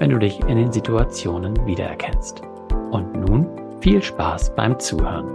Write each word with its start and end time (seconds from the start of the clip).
wenn 0.00 0.08
du 0.08 0.18
dich 0.18 0.40
in 0.40 0.56
den 0.56 0.72
Situationen 0.72 1.54
wiedererkennst. 1.66 2.40
Und 2.90 3.12
nun 3.12 3.46
viel 3.82 4.02
Spaß 4.02 4.54
beim 4.54 4.80
Zuhören. 4.80 5.26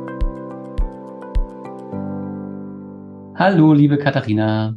Hallo, 3.36 3.74
liebe 3.74 4.00
Katharina. 4.00 4.76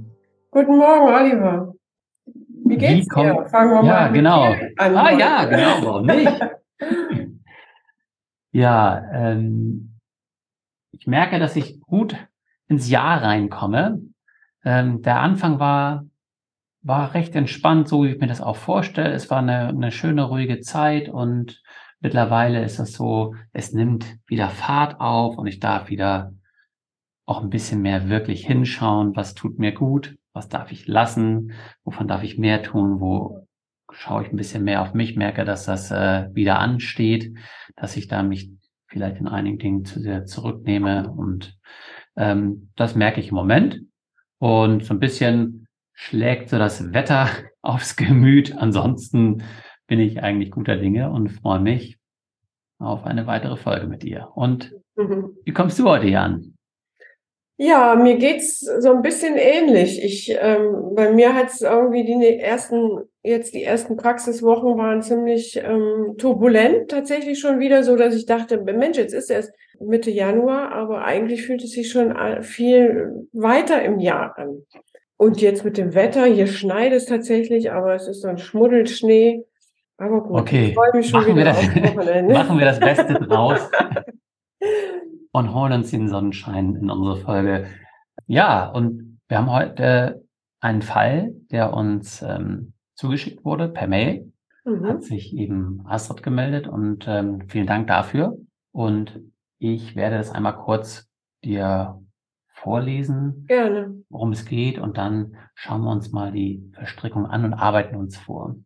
Guten 0.50 0.76
Morgen, 0.76 1.08
Oliver. 1.08 1.74
Wie 2.66 2.76
geht's 2.76 3.08
Wie 3.16 3.22
dir? 3.22 3.46
Fangen 3.46 3.70
wir 3.70 3.84
ja, 3.88 4.00
mal 4.00 4.12
genau. 4.12 4.42
an. 4.42 4.96
Ah 4.96 5.10
ja, 5.10 5.44
genau, 5.46 5.86
warum 5.86 6.06
nicht? 6.06 6.38
ja, 8.52 9.02
ähm, 9.14 9.94
ich 10.92 11.06
merke, 11.06 11.38
dass 11.38 11.56
ich 11.56 11.80
gut 11.80 12.14
ins 12.66 12.90
Jahr 12.90 13.22
reinkomme. 13.22 14.02
Ähm, 14.66 15.00
der 15.00 15.20
Anfang 15.20 15.58
war 15.58 16.04
war 16.88 17.12
recht 17.12 17.36
entspannt, 17.36 17.86
so 17.86 18.02
wie 18.02 18.08
ich 18.08 18.18
mir 18.18 18.26
das 18.26 18.40
auch 18.40 18.56
vorstelle. 18.56 19.12
Es 19.12 19.30
war 19.30 19.38
eine, 19.38 19.68
eine 19.68 19.92
schöne, 19.92 20.22
ruhige 20.22 20.60
Zeit 20.60 21.10
und 21.10 21.62
mittlerweile 22.00 22.64
ist 22.64 22.78
es 22.78 22.94
so, 22.94 23.34
es 23.52 23.74
nimmt 23.74 24.16
wieder 24.26 24.48
Fahrt 24.48 24.98
auf 24.98 25.36
und 25.36 25.46
ich 25.46 25.60
darf 25.60 25.90
wieder 25.90 26.32
auch 27.26 27.42
ein 27.42 27.50
bisschen 27.50 27.82
mehr 27.82 28.08
wirklich 28.08 28.46
hinschauen, 28.46 29.14
was 29.14 29.34
tut 29.34 29.58
mir 29.58 29.72
gut, 29.72 30.16
was 30.32 30.48
darf 30.48 30.72
ich 30.72 30.86
lassen, 30.86 31.52
wovon 31.84 32.08
darf 32.08 32.22
ich 32.22 32.38
mehr 32.38 32.62
tun, 32.62 33.00
wo 33.00 33.46
schaue 33.92 34.22
ich 34.22 34.32
ein 34.32 34.36
bisschen 34.36 34.64
mehr 34.64 34.80
auf 34.80 34.94
mich, 34.94 35.14
merke, 35.14 35.44
dass 35.44 35.66
das 35.66 35.90
äh, 35.90 36.30
wieder 36.32 36.58
ansteht, 36.58 37.36
dass 37.76 37.98
ich 37.98 38.08
da 38.08 38.22
mich 38.22 38.50
vielleicht 38.86 39.18
in 39.18 39.28
einigen 39.28 39.58
Dingen 39.58 39.84
zu 39.84 40.00
sehr 40.00 40.24
zurücknehme 40.24 41.10
und 41.10 41.58
ähm, 42.16 42.70
das 42.76 42.94
merke 42.94 43.20
ich 43.20 43.28
im 43.28 43.34
Moment. 43.34 43.82
Und 44.38 44.84
so 44.84 44.94
ein 44.94 45.00
bisschen 45.00 45.67
schlägt 45.98 46.48
so 46.48 46.58
das 46.58 46.92
Wetter 46.92 47.28
aufs 47.62 47.96
Gemüt. 47.96 48.56
Ansonsten 48.56 49.42
bin 49.88 49.98
ich 49.98 50.22
eigentlich 50.22 50.50
guter 50.50 50.76
Dinge 50.76 51.10
und 51.10 51.28
freue 51.28 51.60
mich 51.60 51.98
auf 52.78 53.04
eine 53.04 53.26
weitere 53.26 53.56
Folge 53.56 53.88
mit 53.88 54.04
dir. 54.04 54.28
Und 54.34 54.72
mhm. 54.96 55.36
wie 55.44 55.52
kommst 55.52 55.78
du 55.78 55.88
heute 55.88 56.06
hier 56.06 56.20
an? 56.20 56.54
Ja, 57.60 57.96
mir 57.96 58.18
geht's 58.18 58.60
so 58.60 58.92
ein 58.92 59.02
bisschen 59.02 59.34
ähnlich. 59.36 60.00
Ich, 60.04 60.30
ähm, 60.40 60.94
bei 60.94 61.10
mir 61.10 61.34
hat 61.34 61.48
es 61.48 61.60
irgendwie 61.60 62.04
die 62.04 62.38
ersten, 62.38 63.00
jetzt 63.24 63.52
die 63.52 63.64
ersten 63.64 63.96
Praxiswochen 63.96 64.78
waren 64.78 65.02
ziemlich 65.02 65.56
ähm, 65.56 66.14
turbulent, 66.18 66.88
tatsächlich 66.88 67.40
schon 67.40 67.58
wieder 67.58 67.82
so, 67.82 67.96
dass 67.96 68.14
ich 68.14 68.26
dachte, 68.26 68.58
Mensch, 68.58 68.96
jetzt 68.96 69.12
ist 69.12 69.28
erst 69.28 69.52
Mitte 69.80 70.12
Januar, 70.12 70.70
aber 70.70 71.04
eigentlich 71.04 71.46
fühlt 71.46 71.64
es 71.64 71.72
sich 71.72 71.90
schon 71.90 72.14
viel 72.44 73.26
weiter 73.32 73.82
im 73.82 73.98
Jahr 73.98 74.38
an. 74.38 74.64
Und 75.18 75.40
jetzt 75.40 75.64
mit 75.64 75.76
dem 75.76 75.94
Wetter, 75.94 76.26
hier 76.26 76.46
schneit 76.46 76.92
es 76.92 77.06
tatsächlich, 77.06 77.72
aber 77.72 77.94
es 77.94 78.06
ist 78.06 78.22
so 78.22 78.28
ein 78.28 78.38
Schmuddelschnee. 78.38 79.44
Aber 79.96 80.22
gut, 80.22 80.40
okay. 80.40 80.68
ich 80.68 80.74
freue 80.74 80.92
mich 80.94 81.08
schon 81.08 81.20
machen 81.20 81.36
wieder 81.36 81.56
wir 81.56 82.22
das, 82.22 82.32
Machen 82.46 82.58
wir 82.58 82.64
das 82.64 82.78
Beste 82.78 83.14
draus 83.14 83.68
und 85.32 85.52
holen 85.52 85.72
uns 85.72 85.90
den 85.90 86.08
Sonnenschein 86.08 86.76
in 86.76 86.88
unsere 86.88 87.16
Folge. 87.16 87.66
Ja, 88.28 88.68
und 88.68 89.18
wir 89.26 89.38
haben 89.38 89.50
heute 89.50 90.24
einen 90.60 90.82
Fall, 90.82 91.34
der 91.50 91.74
uns 91.74 92.22
ähm, 92.22 92.74
zugeschickt 92.94 93.44
wurde 93.44 93.68
per 93.68 93.88
Mail. 93.88 94.32
Mhm. 94.64 94.86
Hat 94.86 95.02
sich 95.02 95.36
eben 95.36 95.84
Astrid 95.84 96.22
gemeldet 96.22 96.68
und 96.68 97.06
ähm, 97.08 97.42
vielen 97.48 97.66
Dank 97.66 97.88
dafür. 97.88 98.36
Und 98.70 99.20
ich 99.58 99.96
werde 99.96 100.16
das 100.16 100.30
einmal 100.30 100.54
kurz 100.54 101.08
dir 101.44 102.00
vorlesen, 102.68 103.46
Gerne. 103.46 104.04
worum 104.10 104.32
es 104.32 104.44
geht, 104.44 104.78
und 104.78 104.98
dann 104.98 105.38
schauen 105.54 105.80
wir 105.80 105.90
uns 105.90 106.12
mal 106.12 106.32
die 106.32 106.70
Verstrickung 106.74 107.24
an 107.24 107.46
und 107.46 107.54
arbeiten 107.54 107.96
uns 107.96 108.18
vor. 108.18 108.56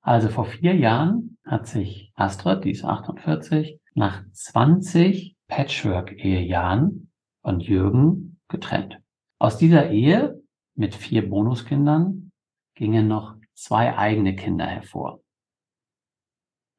Also 0.00 0.28
vor 0.28 0.46
vier 0.46 0.74
Jahren 0.74 1.38
hat 1.44 1.68
sich 1.68 2.12
Astrid, 2.16 2.64
die 2.64 2.72
ist 2.72 2.84
48, 2.84 3.78
nach 3.94 4.24
20 4.32 5.36
Patchwork-Ehejahren 5.46 7.12
von 7.42 7.60
Jürgen 7.60 8.40
getrennt. 8.48 8.98
Aus 9.38 9.58
dieser 9.58 9.90
Ehe 9.90 10.42
mit 10.74 10.96
vier 10.96 11.30
Bonuskindern 11.30 12.32
gingen 12.74 13.06
noch 13.06 13.36
zwei 13.54 13.96
eigene 13.96 14.34
Kinder 14.34 14.66
hervor. 14.66 15.20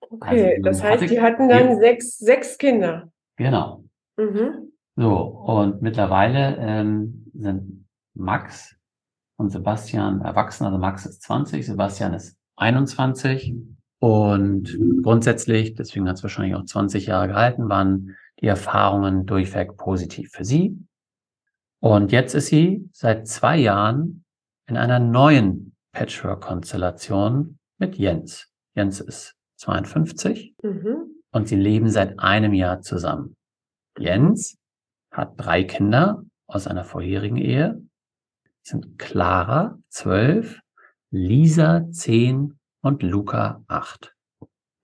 Okay, 0.02 0.56
also, 0.56 0.64
das 0.64 0.84
heißt, 0.84 1.10
die 1.10 1.22
hatten 1.22 1.48
dann 1.48 1.80
sechs, 1.80 2.18
sechs 2.18 2.58
Kinder. 2.58 3.10
Genau. 3.38 3.86
Mhm. 4.18 4.74
So, 4.98 5.16
und 5.16 5.84
mittlerweile 5.84 6.58
ähm, 6.58 7.32
sind 7.36 7.88
Max 8.16 8.76
und 9.38 9.52
Sebastian 9.52 10.22
erwachsen. 10.22 10.66
Also 10.66 10.80
Max 10.80 11.06
ist 11.06 11.22
20, 11.22 11.68
Sebastian 11.68 12.16
ist 12.16 12.36
21. 12.56 13.56
Und 14.00 14.76
grundsätzlich, 15.04 15.76
deswegen 15.76 16.10
hat 16.10 16.16
es 16.16 16.24
wahrscheinlich 16.24 16.56
auch 16.56 16.66
20 16.66 17.06
Jahre 17.06 17.28
gehalten, 17.28 17.70
waren 17.70 18.16
die 18.42 18.48
Erfahrungen 18.48 19.28
durchweg 19.28 19.78
positiv 19.78 20.32
für 20.32 20.44
sie. 20.44 20.76
Und 21.80 22.12
jetzt 22.12 22.34
ist 22.34 22.48
sie 22.48 22.90
seit 22.92 23.28
zwei 23.28 23.58
Jahren 23.58 24.26
in 24.68 24.78
einer 24.78 25.00
neuen 25.00 25.76
Patchwork-Konstellation 25.92 27.60
mit 27.78 27.98
Jens. 27.98 28.50
Jens 28.74 29.00
ist 29.00 29.36
52 29.58 30.56
mhm. 30.64 31.22
und 31.32 31.48
sie 31.48 31.56
leben 31.56 31.90
seit 31.92 32.20
einem 32.20 32.54
Jahr 32.54 32.82
zusammen. 32.82 33.36
Jens 34.00 34.58
hat 35.18 35.34
drei 35.36 35.64
Kinder 35.64 36.24
aus 36.46 36.68
einer 36.68 36.86
vorherigen 36.86 37.38
Ehe. 37.38 37.82
Das 38.64 38.72
sind 38.72 39.00
Clara, 39.00 39.78
zwölf, 39.90 40.62
Lisa, 41.10 41.90
zehn 41.92 42.60
und 42.82 43.04
Luca, 43.04 43.64
acht. 43.68 44.16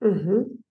Mhm. 0.00 0.64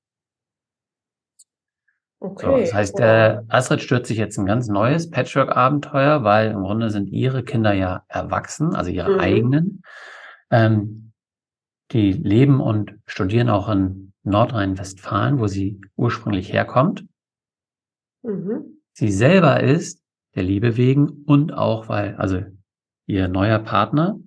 Okay. 2.19 2.45
So, 2.45 2.57
das 2.57 2.73
heißt, 2.73 2.99
äh, 2.99 3.41
Astrid 3.49 3.81
stürzt 3.81 4.07
sich 4.07 4.17
jetzt 4.17 4.37
ein 4.37 4.45
ganz 4.45 4.67
neues 4.67 5.09
Patchwork-Abenteuer, 5.09 6.23
weil 6.23 6.51
im 6.51 6.61
Grunde 6.61 6.89
sind 6.89 7.07
ihre 7.07 7.43
Kinder 7.43 7.73
ja 7.73 8.05
erwachsen, 8.07 8.75
also 8.75 8.91
ihre 8.91 9.13
mhm. 9.13 9.19
eigenen. 9.19 9.81
Ähm, 10.49 11.11
die 11.91 12.13
leben 12.13 12.61
und 12.61 12.97
studieren 13.05 13.49
auch 13.49 13.69
in 13.69 14.13
Nordrhein-Westfalen, 14.23 15.39
wo 15.39 15.47
sie 15.47 15.81
ursprünglich 15.95 16.51
herkommt. 16.51 17.05
Mhm. 18.21 18.82
Sie 18.93 19.11
selber 19.11 19.61
ist 19.61 20.03
der 20.35 20.43
Liebe 20.43 20.77
wegen 20.77 21.23
und 21.25 21.53
auch 21.53 21.89
weil, 21.89 22.15
also 22.15 22.41
ihr 23.05 23.27
neuer 23.27 23.59
Partner, 23.59 24.19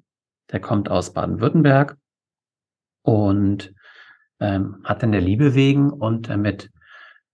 der 0.50 0.60
kommt 0.60 0.90
aus 0.90 1.12
Baden-Württemberg 1.12 1.96
und 3.02 3.72
ähm, 4.40 4.78
hat 4.84 5.02
dann 5.02 5.12
der 5.12 5.20
Liebe 5.20 5.54
wegen 5.54 5.90
und 5.90 6.28
äh, 6.28 6.36
mit 6.36 6.70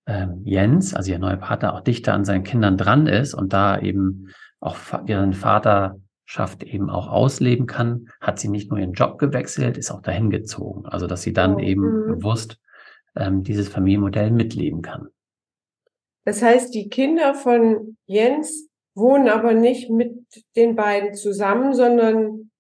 ähm, 0.07 0.43
Jens, 0.45 0.95
also 0.95 1.11
ihr 1.11 1.19
neuer 1.19 1.37
Partner, 1.37 1.75
auch 1.75 1.81
dichter 1.81 2.15
an 2.15 2.25
seinen 2.25 2.45
Kindern 2.45 2.77
dran 2.77 3.07
ist 3.07 3.35
und 3.35 3.53
da 3.53 3.79
eben 3.79 4.29
auch 4.61 4.77
ihren 5.07 5.33
Vaterschaft 5.33 6.63
eben 6.63 6.91
auch 6.91 7.09
ausleben 7.09 7.67
kann, 7.67 8.09
hat 8.21 8.39
sie 8.39 8.49
nicht 8.49 8.71
nur 8.71 8.79
ihren 8.79 8.93
Job 8.93 9.19
gewechselt, 9.19 9.77
ist 9.77 9.91
auch 9.91 10.03
dahin 10.03 10.31
gezogen. 10.31 10.87
Also 10.87 11.07
dass 11.07 11.23
sie 11.23 11.33
dann 11.33 11.57
oh, 11.57 11.61
eben 11.61 11.83
mh. 11.83 12.15
bewusst 12.15 12.59
ähm, 13.17 13.43
dieses 13.43 13.69
Familienmodell 13.69 14.31
mitleben 14.31 14.83
kann. 14.83 15.09
Das 16.25 16.43
heißt, 16.43 16.75
die 16.75 16.89
Kinder 16.89 17.35
von 17.35 17.97
Jens 18.07 18.69
wohnen 18.95 19.29
aber 19.29 19.55
nicht 19.55 19.91
mit 19.91 20.25
den 20.57 20.77
beiden 20.77 21.15
zusammen, 21.15 21.75
sondern 21.75 22.51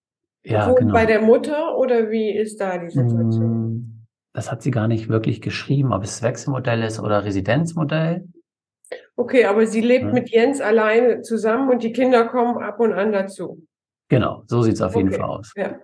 ja, 0.44 0.66
wohnen 0.66 0.76
genau. 0.88 0.92
bei 0.92 1.06
der 1.06 1.20
Mutter 1.20 1.76
oder 1.76 2.10
wie 2.10 2.36
ist 2.36 2.60
da 2.60 2.78
die 2.78 2.90
Situation? 2.90 3.74
Mm, 3.74 4.06
das 4.32 4.50
hat 4.50 4.62
sie 4.62 4.70
gar 4.70 4.88
nicht 4.88 5.08
wirklich 5.08 5.40
geschrieben, 5.40 5.92
ob 5.92 6.02
es 6.02 6.22
Wechselmodell 6.22 6.82
ist 6.82 6.98
oder 6.98 7.24
Residenzmodell. 7.24 8.26
Okay, 9.16 9.44
aber 9.44 9.66
sie 9.66 9.80
lebt 9.80 10.06
ja. 10.06 10.12
mit 10.12 10.30
Jens 10.30 10.60
alleine 10.60 11.20
zusammen 11.22 11.70
und 11.70 11.82
die 11.82 11.92
Kinder 11.92 12.26
kommen 12.26 12.62
ab 12.62 12.80
und 12.80 12.92
an 12.92 13.12
dazu. 13.12 13.64
Genau, 14.08 14.42
so 14.46 14.62
sieht 14.62 14.74
es 14.74 14.82
auf 14.82 14.94
okay. 14.94 15.04
jeden 15.04 15.12
Fall 15.12 15.28
aus. 15.28 15.52
Ja. 15.56 15.78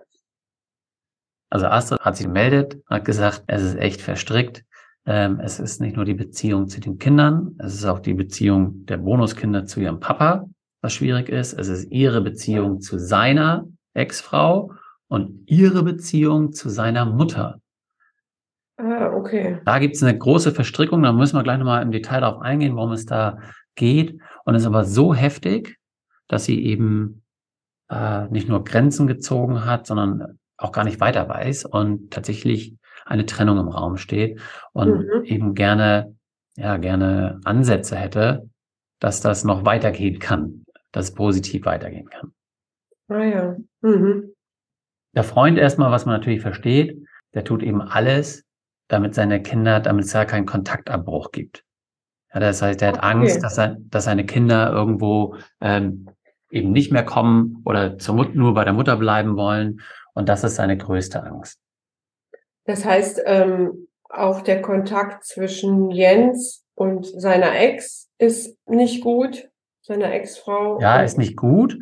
Also 1.49 1.65
Astrid 1.65 2.01
hat 2.01 2.15
sich 2.15 2.27
gemeldet, 2.27 2.81
hat 2.87 3.05
gesagt, 3.05 3.43
es 3.47 3.63
ist 3.63 3.75
echt 3.77 4.01
verstrickt. 4.01 4.65
Ähm, 5.09 5.39
es 5.39 5.59
ist 5.59 5.81
nicht 5.81 5.95
nur 5.95 6.05
die 6.05 6.13
Beziehung 6.13 6.67
zu 6.67 6.79
den 6.79 6.99
Kindern, 6.99 7.55
es 7.57 7.73
ist 7.73 7.85
auch 7.85 7.97
die 7.97 8.13
Beziehung 8.13 8.85
der 8.85 8.97
Bonuskinder 8.97 9.65
zu 9.65 9.79
ihrem 9.79 9.99
Papa, 9.99 10.45
was 10.83 10.93
schwierig 10.93 11.29
ist. 11.29 11.53
Es 11.53 11.67
ist 11.67 11.91
ihre 11.91 12.21
Beziehung 12.21 12.79
zu 12.79 12.99
seiner 12.99 13.65
Ex-Frau 13.95 14.71
und 15.07 15.41
ihre 15.47 15.81
Beziehung 15.81 16.53
zu 16.53 16.69
seiner 16.69 17.05
Mutter. 17.05 17.59
Ah, 18.77 19.09
okay. 19.15 19.59
Da 19.65 19.79
gibt 19.79 19.95
es 19.95 20.03
eine 20.03 20.15
große 20.15 20.51
Verstrickung, 20.51 21.01
da 21.01 21.11
müssen 21.11 21.37
wir 21.37 21.43
gleich 21.43 21.57
nochmal 21.57 21.81
im 21.81 21.91
Detail 21.91 22.21
darauf 22.21 22.43
eingehen, 22.43 22.75
worum 22.75 22.91
es 22.91 23.07
da 23.07 23.39
geht. 23.73 24.21
Und 24.45 24.53
es 24.53 24.61
ist 24.61 24.67
aber 24.67 24.85
so 24.85 25.15
heftig, 25.15 25.79
dass 26.27 26.45
sie 26.45 26.63
eben 26.63 27.23
äh, 27.89 28.27
nicht 28.27 28.47
nur 28.47 28.63
Grenzen 28.63 29.07
gezogen 29.07 29.65
hat, 29.65 29.87
sondern 29.87 30.37
auch 30.55 30.71
gar 30.71 30.83
nicht 30.83 30.99
weiter 30.99 31.27
weiß 31.27 31.65
und 31.65 32.11
tatsächlich 32.11 32.75
eine 33.09 33.25
Trennung 33.25 33.57
im 33.57 33.67
Raum 33.67 33.97
steht 33.97 34.39
und 34.71 34.99
mhm. 34.99 35.23
eben 35.23 35.55
gerne, 35.55 36.15
ja, 36.55 36.77
gerne 36.77 37.39
Ansätze 37.43 37.95
hätte, 37.95 38.49
dass 38.99 39.19
das 39.19 39.43
noch 39.43 39.65
weitergehen 39.65 40.19
kann, 40.19 40.65
dass 40.91 41.05
es 41.05 41.13
positiv 41.13 41.65
weitergehen 41.65 42.09
kann. 42.09 42.33
Ah 43.07 43.23
ja. 43.23 43.55
Mhm. 43.81 44.33
Der 45.15 45.23
Freund 45.23 45.57
erstmal, 45.57 45.91
was 45.91 46.05
man 46.05 46.15
natürlich 46.15 46.41
versteht, 46.41 47.03
der 47.33 47.43
tut 47.43 47.63
eben 47.63 47.81
alles, 47.81 48.45
damit 48.87 49.15
seine 49.15 49.41
Kinder, 49.41 49.79
damit 49.79 50.05
es 50.05 50.13
ja 50.13 50.25
keinen 50.25 50.45
Kontaktabbruch 50.45 51.31
gibt. 51.31 51.63
Ja, 52.31 52.39
das 52.39 52.61
heißt, 52.61 52.81
er 52.83 52.89
hat 52.89 52.97
okay. 52.97 53.07
Angst, 53.07 53.43
dass, 53.43 53.57
er, 53.57 53.77
dass 53.79 54.03
seine 54.03 54.25
Kinder 54.25 54.71
irgendwo 54.71 55.35
ähm, 55.61 56.09
eben 56.51 56.71
nicht 56.71 56.91
mehr 56.91 57.03
kommen 57.03 57.63
oder 57.65 57.97
zur 57.97 58.15
Mut 58.15 58.35
nur 58.35 58.53
bei 58.53 58.63
der 58.63 58.73
Mutter 58.73 58.97
bleiben 58.97 59.35
wollen. 59.35 59.81
Und 60.13 60.29
das 60.29 60.43
ist 60.43 60.55
seine 60.55 60.77
größte 60.77 61.23
Angst. 61.23 61.59
Das 62.69 62.85
heißt, 62.85 63.23
ähm, 63.25 63.87
auch 64.09 64.41
der 64.41 64.61
Kontakt 64.61 65.25
zwischen 65.25 65.89
Jens 65.89 66.63
und 66.75 67.03
seiner 67.07 67.59
Ex 67.59 68.11
ist 68.19 68.59
nicht 68.67 69.01
gut, 69.01 69.49
seiner 69.81 70.13
Ex-Frau. 70.13 70.79
Ja, 70.79 71.01
ist 71.01 71.17
nicht 71.17 71.35
gut. 71.35 71.79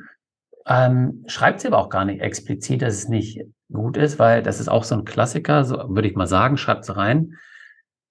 Ähm, 0.66 1.26
schreibt 1.28 1.60
sie 1.60 1.68
aber 1.68 1.80
auch 1.80 1.90
gar 1.90 2.06
nicht 2.06 2.22
explizit, 2.22 2.82
dass 2.84 2.94
es 2.94 3.10
nicht 3.10 3.42
gut 3.70 3.98
ist, 3.98 4.18
weil 4.18 4.42
das 4.42 4.62
ist 4.62 4.70
auch 4.70 4.86
so 4.86 4.96
ein 4.96 5.04
Klassiker, 5.04 5.66
so 5.66 5.76
würde 5.90 6.08
ich 6.08 6.16
mal 6.16 6.26
sagen, 6.26 6.56
schreibt 6.56 6.86
sie 6.86 6.96
rein. 6.96 7.34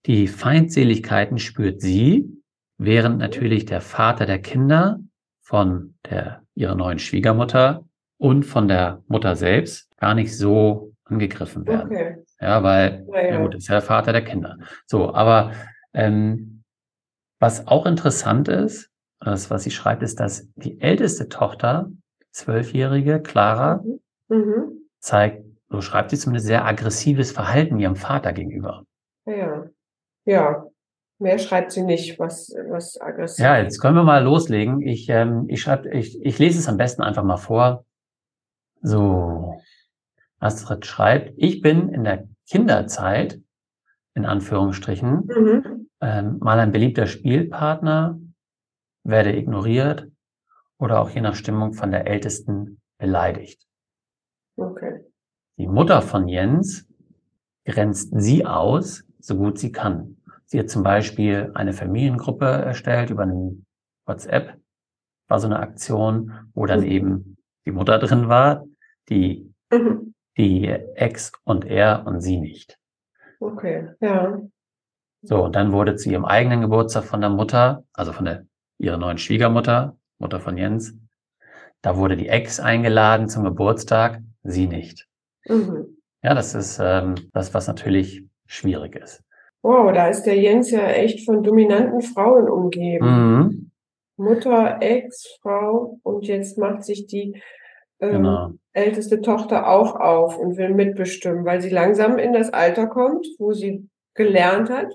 Die 0.05 0.29
Feindseligkeiten 0.29 1.39
spürt 1.39 1.81
sie, 1.81 2.29
während 2.77 3.17
natürlich 3.17 3.65
der 3.65 3.81
Vater 3.81 4.27
der 4.27 4.43
Kinder 4.43 5.01
von 5.41 5.95
der, 6.11 6.43
ihrer 6.55 6.75
neuen 6.75 6.99
Schwiegermutter 6.99 7.87
und 8.19 8.45
von 8.45 8.69
der 8.69 9.03
Mutter 9.09 9.35
selbst 9.35 9.97
gar 9.97 10.15
nicht 10.15 10.37
so 10.37 10.93
angegriffen 11.07 11.67
werden. 11.67 11.91
Okay. 11.91 12.17
Ja, 12.41 12.63
weil, 12.63 13.07
ja, 13.13 13.21
ja. 13.21 13.29
ja 13.35 13.43
gut, 13.43 13.55
ist 13.55 13.69
ja 13.69 13.75
der 13.75 13.83
Vater 13.83 14.13
der 14.13 14.25
Kinder. 14.25 14.59
So, 14.87 15.15
aber 15.15 15.53
ähm, 15.95 16.63
was 17.41 17.67
auch 17.67 17.87
interessant 17.87 18.49
ist, 18.49 18.91
das, 19.21 19.51
was 19.51 19.65
sie 19.65 19.71
schreibt, 19.71 20.03
ist, 20.03 20.21
dass 20.21 20.49
die 20.57 20.81
älteste 20.81 21.29
Tochter, 21.29 21.91
zwölfjährige 22.31 23.23
Clara, 23.23 23.83
mhm. 23.83 24.01
Mhm. 24.29 24.89
zeigt 25.01 25.47
so 25.69 25.81
schreibt 25.81 26.11
sie 26.11 26.19
zumindest 26.19 26.47
sehr 26.47 26.65
aggressives 26.65 27.33
Verhalten 27.33 27.79
ihrem 27.79 27.97
Vater 27.97 28.33
gegenüber. 28.33 28.85
Ja, 29.25 29.67
ja. 30.25 30.65
Mehr 31.19 31.39
schreibt 31.39 31.73
sie 31.73 31.83
nicht, 31.83 32.19
was, 32.19 32.55
was 32.69 33.01
aggressiv. 33.01 33.43
Ja, 33.43 33.59
jetzt 33.59 33.81
können 33.81 33.97
wir 33.97 34.05
mal 34.05 34.23
loslegen. 34.23 34.83
Ich, 34.83 35.09
ähm, 35.09 35.47
ich 35.49 35.63
schreibe, 35.63 35.89
ich, 35.91 36.21
ich 36.23 36.39
lese 36.39 36.59
es 36.59 36.69
am 36.69 36.77
besten 36.77 37.03
einfach 37.03 37.25
mal 37.25 37.39
vor. 37.39 37.87
So. 38.83 39.59
Astrid 40.39 40.87
schreibt, 40.87 41.33
ich 41.37 41.61
bin 41.61 41.89
in 41.89 42.05
der 42.05 42.29
Kinderzeit, 42.49 43.41
in 44.15 44.27
Anführungsstrichen, 44.27 45.27
mhm. 45.27 45.89
ähm, 46.01 46.39
mal 46.41 46.59
ein 46.59 46.73
beliebter 46.73 47.07
Spielpartner, 47.07 48.19
werde 49.05 49.37
ignoriert 49.37 50.09
oder 50.79 51.01
auch 51.01 51.11
je 51.11 51.21
nach 51.21 51.35
Stimmung 51.35 51.73
von 51.73 51.91
der 51.91 52.07
Ältesten 52.07 52.81
beleidigt. 52.99 53.67
Okay. 54.57 55.01
Die 55.59 55.67
Mutter 55.67 56.03
von 56.03 56.29
Jens 56.29 56.87
grenzt 57.65 58.13
sie 58.15 58.47
aus, 58.47 59.05
so 59.19 59.37
gut 59.37 59.59
sie 59.59 59.73
kann. 59.73 60.17
Sie 60.45 60.59
hat 60.59 60.71
zum 60.71 60.83
Beispiel 60.83 61.51
eine 61.55 61.73
Familiengruppe 61.73 62.47
erstellt 62.47 63.11
über 63.11 63.25
einen 63.25 63.67
WhatsApp, 64.07 64.61
war 65.29 65.41
so 65.41 65.47
eine 65.47 65.59
Aktion, 65.59 66.51
wo 66.55 66.67
dann 66.67 66.81
mhm. 66.81 66.87
eben 66.87 67.37
die 67.65 67.73
Mutter 67.73 67.99
drin 67.99 68.29
war, 68.29 68.65
die, 69.09 69.53
mhm. 69.73 70.15
Die 70.37 70.67
Ex 70.67 71.33
und 71.45 71.65
er 71.65 72.07
und 72.07 72.21
sie 72.21 72.39
nicht. 72.39 72.79
Okay, 73.41 73.91
ja. 74.01 74.41
So, 75.23 75.45
und 75.45 75.57
dann 75.57 75.73
wurde 75.73 75.97
zu 75.97 76.11
ihrem 76.11 76.25
eigenen 76.25 76.61
Geburtstag 76.61 77.05
von 77.05 77.21
der 77.21 77.31
Mutter, 77.31 77.85
also 77.93 78.13
von 78.13 78.27
der, 78.27 78.47
ihrer 78.79 78.97
neuen 78.97 79.19
Schwiegermutter, 79.19 79.97
Mutter 80.19 80.41
von 80.41 80.57
Jens, 80.57 80.95
da 81.83 81.97
wurde 81.97 82.17
die 82.17 82.29
Ex 82.29 82.61
eingeladen 82.61 83.29
zum 83.29 83.45
Geburtstag, 83.45 84.21
sie 84.43 84.67
nicht. 84.67 85.09
Mhm. 85.47 85.99
Ja, 86.23 86.35
das 86.35 86.55
ist 86.55 86.79
ähm, 86.83 87.15
das, 87.33 87.55
was 87.55 87.67
natürlich 87.67 88.25
schwierig 88.47 88.97
ist. 88.97 89.23
Wow, 89.63 89.93
da 89.93 90.09
ist 90.09 90.23
der 90.25 90.37
Jens 90.37 90.71
ja 90.71 90.87
echt 90.87 91.25
von 91.25 91.43
dominanten 91.43 92.03
Frauen 92.03 92.49
umgeben. 92.49 93.07
Mhm. 93.07 93.71
Mutter, 94.17 94.79
Ex, 94.81 95.39
Frau 95.43 95.99
und 96.03 96.27
jetzt 96.27 96.57
macht 96.57 96.85
sich 96.85 97.07
die 97.07 97.43
ähm, 98.01 98.13
genau. 98.13 98.53
Älteste 98.77 99.23
Tochter 99.23 99.69
auch 99.69 99.97
auf 99.97 100.39
und 100.39 100.57
will 100.59 100.75
mitbestimmen, 100.75 101.45
weil 101.45 101.61
sie 101.63 101.71
langsam 101.71 102.19
in 102.19 102.33
das 102.33 102.53
Alter 102.53 102.87
kommt, 102.87 103.27
wo 103.39 103.53
sie 103.53 103.89
gelernt 104.15 104.71
hat. 104.71 104.93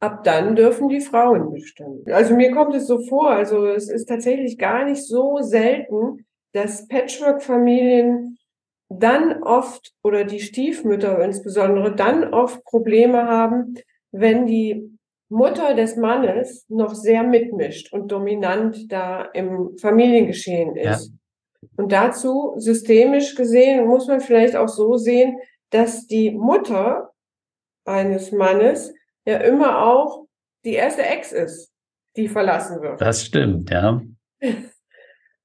Ab 0.00 0.24
dann 0.24 0.56
dürfen 0.56 0.88
die 0.88 1.02
Frauen 1.02 1.52
bestimmen. 1.52 2.02
Also 2.06 2.34
mir 2.34 2.50
kommt 2.52 2.74
es 2.74 2.86
so 2.86 3.04
vor, 3.06 3.30
also 3.30 3.66
es 3.66 3.90
ist 3.90 4.06
tatsächlich 4.06 4.56
gar 4.56 4.86
nicht 4.86 5.06
so 5.06 5.38
selten, 5.42 6.24
dass 6.52 6.88
Patchwork-Familien 6.88 8.38
dann 8.88 9.42
oft 9.42 9.92
oder 10.02 10.24
die 10.24 10.40
Stiefmütter 10.40 11.22
insbesondere 11.22 11.94
dann 11.94 12.32
oft 12.32 12.64
Probleme 12.64 13.26
haben, 13.26 13.74
wenn 14.10 14.46
die 14.46 14.98
Mutter 15.28 15.74
des 15.74 15.96
Mannes 15.96 16.64
noch 16.68 16.94
sehr 16.94 17.22
mitmischt 17.22 17.92
und 17.92 18.10
dominant 18.10 18.90
da 18.90 19.26
im 19.34 19.76
Familiengeschehen 19.78 20.76
ist. 20.76 21.10
Ja. 21.10 21.19
Und 21.76 21.92
dazu 21.92 22.54
systemisch 22.56 23.34
gesehen 23.34 23.86
muss 23.86 24.06
man 24.06 24.20
vielleicht 24.20 24.56
auch 24.56 24.68
so 24.68 24.96
sehen, 24.96 25.38
dass 25.70 26.06
die 26.06 26.30
Mutter 26.30 27.12
eines 27.84 28.32
Mannes 28.32 28.94
ja 29.26 29.38
immer 29.38 29.86
auch 29.86 30.26
die 30.64 30.74
erste 30.74 31.02
Ex 31.02 31.32
ist, 31.32 31.72
die 32.16 32.28
verlassen 32.28 32.80
wird. 32.82 33.00
Das 33.00 33.24
stimmt, 33.24 33.70
ja. 33.70 34.02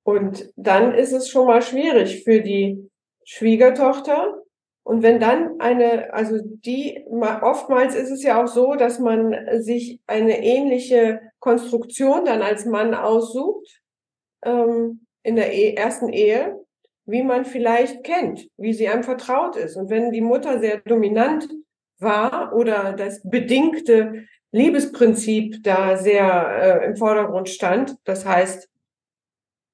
Und 0.03 0.51
dann 0.55 0.93
ist 0.93 1.13
es 1.13 1.29
schon 1.29 1.47
mal 1.47 1.61
schwierig 1.61 2.23
für 2.23 2.41
die 2.41 2.89
Schwiegertochter. 3.25 4.41
Und 4.83 5.01
wenn 5.01 5.19
dann 5.19 5.59
eine, 5.59 6.13
also 6.13 6.37
die, 6.43 7.03
oftmals 7.09 7.95
ist 7.95 8.11
es 8.11 8.21
ja 8.21 8.43
auch 8.43 8.47
so, 8.47 8.75
dass 8.75 8.99
man 8.99 9.35
sich 9.61 9.99
eine 10.05 10.43
ähnliche 10.43 11.21
Konstruktion 11.39 12.25
dann 12.25 12.43
als 12.43 12.65
Mann 12.65 12.93
aussucht, 12.93 13.81
ähm, 14.43 15.04
in 15.25 15.35
der 15.35 15.53
e 15.53 15.73
ersten 15.73 16.09
Ehe. 16.09 16.61
wie 17.07 17.21
man 17.21 17.45
vielleicht 17.45 18.03
kennt, 18.03 18.47
wie 18.57 18.73
sie 18.73 18.87
einem 18.87 19.03
vertraut 19.03 19.55
ist. 19.55 19.75
Und 19.75 19.91
wenn 19.91 20.11
die 20.11 20.21
Mutter 20.21 20.57
sehr 20.59 20.79
dominant 20.79 21.47
war 21.99 22.51
oder 22.55 22.93
das 22.93 23.21
bedingte 23.23 24.25
Liebesprinzip 24.51 25.61
da 25.61 25.97
sehr 25.97 26.81
äh, 26.81 26.85
im 26.87 26.95
Vordergrund 26.95 27.49
stand, 27.49 27.95
das 28.05 28.25
heißt, 28.25 28.67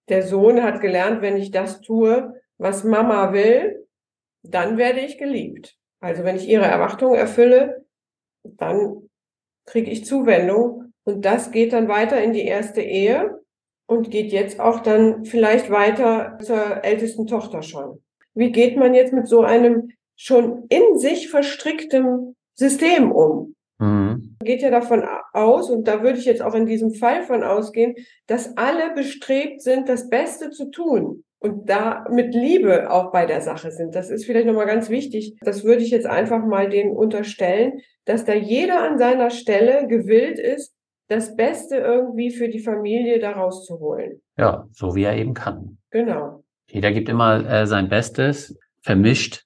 der 0.10 0.24
Sohn 0.24 0.62
hat 0.62 0.82
gelernt, 0.82 1.22
wenn 1.22 1.38
ich 1.38 1.52
das 1.52 1.80
tue, 1.80 2.34
was 2.58 2.84
Mama 2.84 3.32
will, 3.32 3.88
dann 4.44 4.78
werde 4.78 5.00
ich 5.00 5.18
geliebt. 5.18 5.78
Also 6.02 6.26
wenn 6.26 6.36
ich 6.36 6.50
ihre 6.50 6.66
Erwartungen 6.66 7.16
erfülle, 7.16 7.86
dann 8.44 9.10
kriege 9.66 9.90
ich 9.90 10.04
Zuwendung 10.04 10.92
und 11.06 11.24
das 11.24 11.52
geht 11.52 11.72
dann 11.72 11.88
weiter 11.88 12.22
in 12.22 12.34
die 12.34 12.46
erste 12.46 12.82
Ehe 12.82 13.41
und 13.92 14.10
geht 14.10 14.32
jetzt 14.32 14.62
auch 14.62 14.80
dann 14.80 15.26
vielleicht 15.26 15.70
weiter 15.70 16.38
zur 16.42 16.82
ältesten 16.82 17.28
Tochter 17.28 17.62
schon. 17.62 18.02
Wie 18.34 18.54
geht 18.54 18.78
man 18.78 18.94
jetzt 18.94 19.12
mit 19.12 19.28
so 19.28 19.42
einem 19.42 19.90
schon 20.16 20.64
in 20.70 20.98
sich 20.98 21.30
verstricktem 21.30 22.38
System 22.54 23.12
um? 23.12 23.54
Mhm. 23.80 24.38
Geht 24.46 24.62
ja 24.62 24.72
davon 24.72 25.04
aus, 25.34 25.70
und 25.70 25.90
da 25.90 26.04
würde 26.04 26.20
ich 26.20 26.26
jetzt 26.26 26.42
auch 26.42 26.56
in 26.56 26.68
diesem 26.68 26.94
Fall 26.94 27.24
von 27.24 27.44
ausgehen, 27.44 27.96
dass 28.28 28.56
alle 28.56 28.94
bestrebt 28.96 29.62
sind, 29.62 29.90
das 29.90 30.10
Beste 30.10 30.52
zu 30.52 30.72
tun 30.72 31.26
und 31.40 31.70
da 31.70 32.06
mit 32.10 32.34
Liebe 32.34 32.92
auch 32.92 33.12
bei 33.12 33.26
der 33.26 33.42
Sache 33.42 33.72
sind. 33.72 33.94
Das 33.94 34.10
ist 34.10 34.24
vielleicht 34.24 34.48
nochmal 34.48 34.68
ganz 34.68 34.90
wichtig. 34.90 35.36
Das 35.42 35.66
würde 35.66 35.84
ich 35.84 35.90
jetzt 35.90 36.08
einfach 36.08 36.46
mal 36.46 36.70
denen 36.70 36.96
unterstellen, 36.96 37.82
dass 38.06 38.24
da 38.24 38.34
jeder 38.36 38.84
an 38.84 38.98
seiner 38.98 39.32
Stelle 39.32 39.86
gewillt 39.88 40.40
ist, 40.40 40.74
das 41.12 41.36
Beste 41.36 41.76
irgendwie 41.76 42.32
für 42.32 42.48
die 42.48 42.60
Familie 42.60 43.20
daraus 43.20 43.66
zu 43.66 43.80
holen. 43.80 44.22
Ja, 44.38 44.68
so 44.72 44.96
wie 44.96 45.04
er 45.04 45.18
eben 45.18 45.34
kann. 45.34 45.78
Genau. 45.90 46.44
Jeder 46.70 46.92
gibt 46.94 47.10
immer 47.10 47.46
äh, 47.46 47.68
sein 47.68 47.90
Bestes, 47.90 48.58
vermischt 48.82 49.46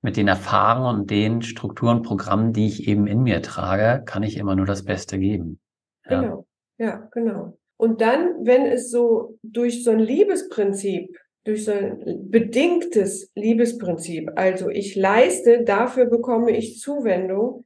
mit 0.00 0.16
den 0.16 0.28
Erfahrungen 0.28 1.00
und 1.00 1.10
den 1.10 1.42
Strukturen, 1.42 2.02
Programmen, 2.02 2.52
die 2.52 2.66
ich 2.66 2.88
eben 2.88 3.06
in 3.06 3.22
mir 3.22 3.42
trage, 3.42 4.02
kann 4.04 4.22
ich 4.22 4.38
immer 4.38 4.56
nur 4.56 4.66
das 4.66 4.84
Beste 4.84 5.18
geben. 5.18 5.60
Ja. 6.08 6.20
Genau, 6.20 6.46
ja, 6.78 7.08
genau. 7.12 7.58
Und 7.76 8.00
dann, 8.00 8.46
wenn 8.46 8.64
es 8.66 8.90
so 8.90 9.38
durch 9.42 9.84
so 9.84 9.90
ein 9.90 9.98
Liebesprinzip, 9.98 11.14
durch 11.44 11.66
so 11.66 11.72
ein 11.72 12.30
bedingtes 12.30 13.30
Liebesprinzip, 13.34 14.30
also 14.36 14.70
ich 14.70 14.96
leiste, 14.96 15.64
dafür 15.64 16.06
bekomme 16.06 16.56
ich 16.56 16.80
Zuwendung, 16.80 17.64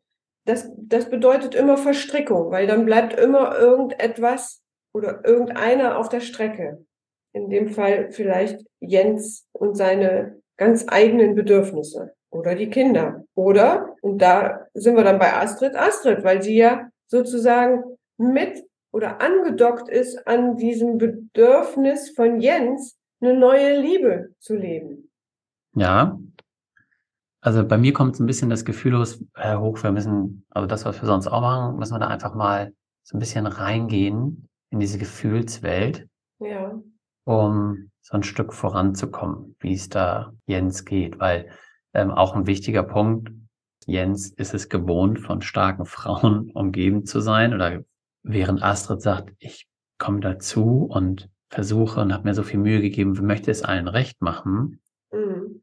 das, 0.48 0.70
das 0.78 1.10
bedeutet 1.10 1.54
immer 1.54 1.76
Verstrickung, 1.76 2.50
weil 2.50 2.66
dann 2.66 2.86
bleibt 2.86 3.18
immer 3.18 3.58
irgendetwas 3.58 4.62
oder 4.94 5.22
irgendeiner 5.24 5.98
auf 5.98 6.08
der 6.08 6.20
Strecke. 6.20 6.84
In 7.34 7.50
dem 7.50 7.68
Fall 7.68 8.10
vielleicht 8.10 8.64
Jens 8.80 9.46
und 9.52 9.76
seine 9.76 10.40
ganz 10.56 10.86
eigenen 10.88 11.34
Bedürfnisse 11.34 12.14
oder 12.30 12.54
die 12.54 12.70
Kinder. 12.70 13.24
Oder, 13.34 13.94
und 14.00 14.22
da 14.22 14.66
sind 14.72 14.96
wir 14.96 15.04
dann 15.04 15.18
bei 15.18 15.34
Astrid, 15.34 15.76
Astrid, 15.76 16.24
weil 16.24 16.42
sie 16.42 16.56
ja 16.56 16.88
sozusagen 17.06 17.84
mit 18.16 18.64
oder 18.90 19.20
angedockt 19.20 19.90
ist 19.90 20.26
an 20.26 20.56
diesem 20.56 20.96
Bedürfnis 20.96 22.10
von 22.10 22.40
Jens, 22.40 22.98
eine 23.20 23.34
neue 23.34 23.78
Liebe 23.78 24.30
zu 24.38 24.56
leben. 24.56 25.10
Ja. 25.74 26.18
Also 27.48 27.66
bei 27.66 27.78
mir 27.78 27.94
kommt 27.94 28.14
so 28.14 28.22
ein 28.22 28.26
bisschen 28.26 28.50
das 28.50 28.66
Gefühl 28.66 28.92
los, 28.92 29.24
Herr 29.34 29.62
Hoch, 29.62 29.82
wir 29.82 29.90
müssen, 29.90 30.44
also 30.50 30.66
das, 30.66 30.84
was 30.84 31.00
wir 31.00 31.06
sonst 31.06 31.28
auch 31.28 31.40
machen, 31.40 31.78
müssen 31.78 31.94
wir 31.94 31.98
da 31.98 32.08
einfach 32.08 32.34
mal 32.34 32.74
so 33.02 33.16
ein 33.16 33.20
bisschen 33.20 33.46
reingehen 33.46 34.50
in 34.68 34.80
diese 34.80 34.98
Gefühlswelt. 34.98 36.06
Ja. 36.40 36.78
Um 37.24 37.90
so 38.02 38.18
ein 38.18 38.22
Stück 38.22 38.52
voranzukommen, 38.52 39.56
wie 39.60 39.72
es 39.72 39.88
da 39.88 40.34
Jens 40.44 40.84
geht, 40.84 41.20
weil 41.20 41.48
ähm, 41.94 42.10
auch 42.10 42.36
ein 42.36 42.46
wichtiger 42.46 42.82
Punkt. 42.82 43.30
Jens 43.86 44.28
ist 44.28 44.52
es 44.52 44.68
gewohnt, 44.68 45.18
von 45.18 45.40
starken 45.40 45.86
Frauen 45.86 46.50
umgeben 46.50 47.06
zu 47.06 47.20
sein 47.20 47.54
oder 47.54 47.82
während 48.24 48.62
Astrid 48.62 49.00
sagt, 49.00 49.32
ich 49.38 49.66
komme 49.96 50.20
dazu 50.20 50.84
und 50.84 51.30
versuche 51.48 52.02
und 52.02 52.12
habe 52.12 52.28
mir 52.28 52.34
so 52.34 52.42
viel 52.42 52.60
Mühe 52.60 52.82
gegeben, 52.82 53.12
möchte 53.24 53.50
es 53.50 53.62
allen 53.62 53.88
recht 53.88 54.20
machen, 54.20 54.82
mhm. 55.10 55.62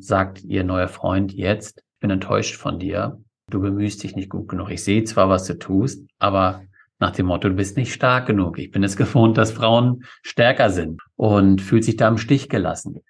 Sagt 0.00 0.42
ihr 0.44 0.64
neuer 0.64 0.88
Freund 0.88 1.32
jetzt, 1.32 1.78
ich 1.78 2.00
bin 2.00 2.10
enttäuscht 2.10 2.56
von 2.56 2.78
dir, 2.78 3.18
du 3.50 3.60
bemühst 3.60 4.02
dich 4.02 4.16
nicht 4.16 4.30
gut 4.30 4.48
genug. 4.48 4.70
Ich 4.70 4.82
sehe 4.82 5.04
zwar, 5.04 5.28
was 5.28 5.46
du 5.46 5.58
tust, 5.58 6.06
aber 6.18 6.62
nach 6.98 7.10
dem 7.10 7.26
Motto, 7.26 7.48
du 7.48 7.54
bist 7.54 7.76
nicht 7.76 7.92
stark 7.92 8.26
genug. 8.26 8.58
Ich 8.58 8.70
bin 8.70 8.82
es 8.82 8.96
gewohnt, 8.96 9.38
dass 9.38 9.52
Frauen 9.52 10.04
stärker 10.22 10.70
sind 10.70 11.00
und 11.16 11.60
fühlt 11.60 11.84
sich 11.84 11.96
da 11.96 12.08
im 12.08 12.18
Stich 12.18 12.48
gelassen. 12.48 13.00